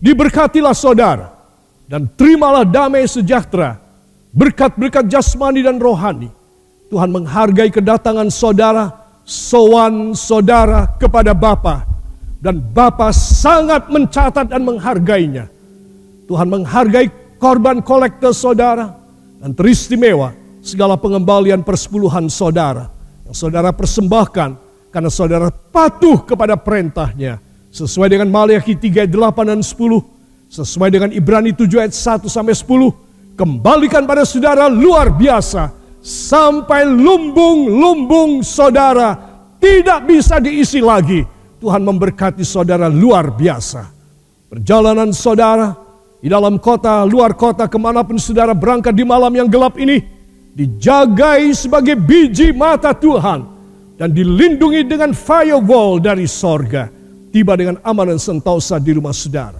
Diberkatilah 0.01 0.73
saudara 0.73 1.29
dan 1.85 2.09
terimalah 2.17 2.65
damai 2.65 3.05
sejahtera, 3.05 3.77
berkat-berkat 4.33 5.05
jasmani 5.05 5.61
dan 5.61 5.77
rohani. 5.77 6.33
Tuhan 6.89 7.13
menghargai 7.13 7.69
kedatangan 7.69 8.27
saudara, 8.33 8.89
sowan 9.21 10.17
saudara 10.17 10.97
kepada 10.97 11.31
Bapa 11.31 11.85
dan 12.41 12.57
Bapa 12.57 13.13
sangat 13.13 13.85
mencatat 13.87 14.49
dan 14.49 14.65
menghargainya. 14.65 15.45
Tuhan 16.25 16.49
menghargai 16.49 17.20
korban 17.41 17.81
kolektor 17.81 18.37
saudara, 18.37 18.93
dan 19.41 19.57
teristimewa 19.57 20.37
segala 20.61 20.93
pengembalian 20.93 21.65
persepuluhan 21.65 22.29
saudara 22.29 22.93
yang 23.25 23.33
saudara 23.33 23.73
persembahkan 23.73 24.53
karena 24.93 25.09
saudara 25.09 25.49
patuh 25.49 26.21
kepada 26.21 26.53
perintahnya. 26.53 27.41
Sesuai 27.71 28.11
dengan 28.11 28.27
Maliaki 28.27 28.75
3 28.75 29.07
ayat 29.07 29.11
8 29.15 29.47
dan 29.47 29.63
10 29.63 29.73
sesuai 30.51 30.91
dengan 30.91 31.09
Ibrani 31.15 31.55
7 31.55 31.71
ayat 31.79 31.95
1 31.95 32.27
sampai 32.27 32.51
10 32.51 33.39
kembalikan 33.39 34.03
pada 34.03 34.27
saudara 34.27 34.67
luar 34.67 35.07
biasa 35.15 35.71
sampai 36.03 36.83
lumbung-lumbung 36.83 38.43
saudara 38.43 39.15
tidak 39.63 40.03
bisa 40.03 40.43
diisi 40.43 40.83
lagi. 40.83 41.23
Tuhan 41.63 41.79
memberkati 41.79 42.43
saudara 42.43 42.91
luar 42.91 43.31
biasa. 43.31 43.87
Perjalanan 44.51 45.15
saudara 45.15 45.71
di 46.21 46.29
dalam 46.29 46.61
kota, 46.61 47.01
luar 47.01 47.33
kota, 47.33 47.65
ke 47.65 47.81
mana 47.81 48.05
pun 48.05 48.21
saudara 48.21 48.53
berangkat 48.53 48.93
di 48.93 49.01
malam 49.01 49.33
yang 49.33 49.49
gelap 49.49 49.73
ini, 49.81 50.05
dijagai 50.53 51.49
sebagai 51.57 51.97
biji 51.97 52.53
mata 52.53 52.93
Tuhan, 52.93 53.41
dan 53.97 54.13
dilindungi 54.13 54.85
dengan 54.85 55.17
firewall 55.17 55.97
dari 55.97 56.29
sorga, 56.29 56.93
tiba 57.33 57.57
dengan 57.57 57.81
aman 57.81 58.13
dan 58.13 58.21
sentosa 58.21 58.77
di 58.77 58.93
rumah 58.93 59.17
saudara. 59.17 59.57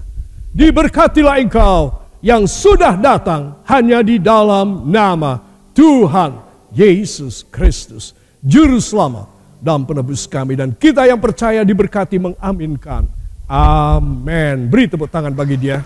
Diberkatilah 0.54 1.41
engkau 1.41 1.97
yang 2.21 2.45
sudah 2.45 2.93
datang 2.93 3.58
hanya 3.65 4.06
di 4.06 4.21
dalam 4.21 4.86
nama 4.86 5.41
Tuhan 5.74 6.38
Yesus 6.69 7.41
Kristus, 7.50 8.13
Juru 8.45 8.78
Selamat 8.78 9.26
dan 9.62 9.86
penebus 9.86 10.30
kami. 10.30 10.58
Dan 10.58 10.78
kita 10.78 11.10
yang 11.10 11.17
percaya 11.17 11.65
diberkati 11.65 12.21
mengaminkan. 12.21 13.10
Amin. 13.52 14.71
Beri 14.71 14.88
tepuk 14.88 15.12
tangan 15.12 15.36
bagi 15.36 15.60
dia. 15.60 15.84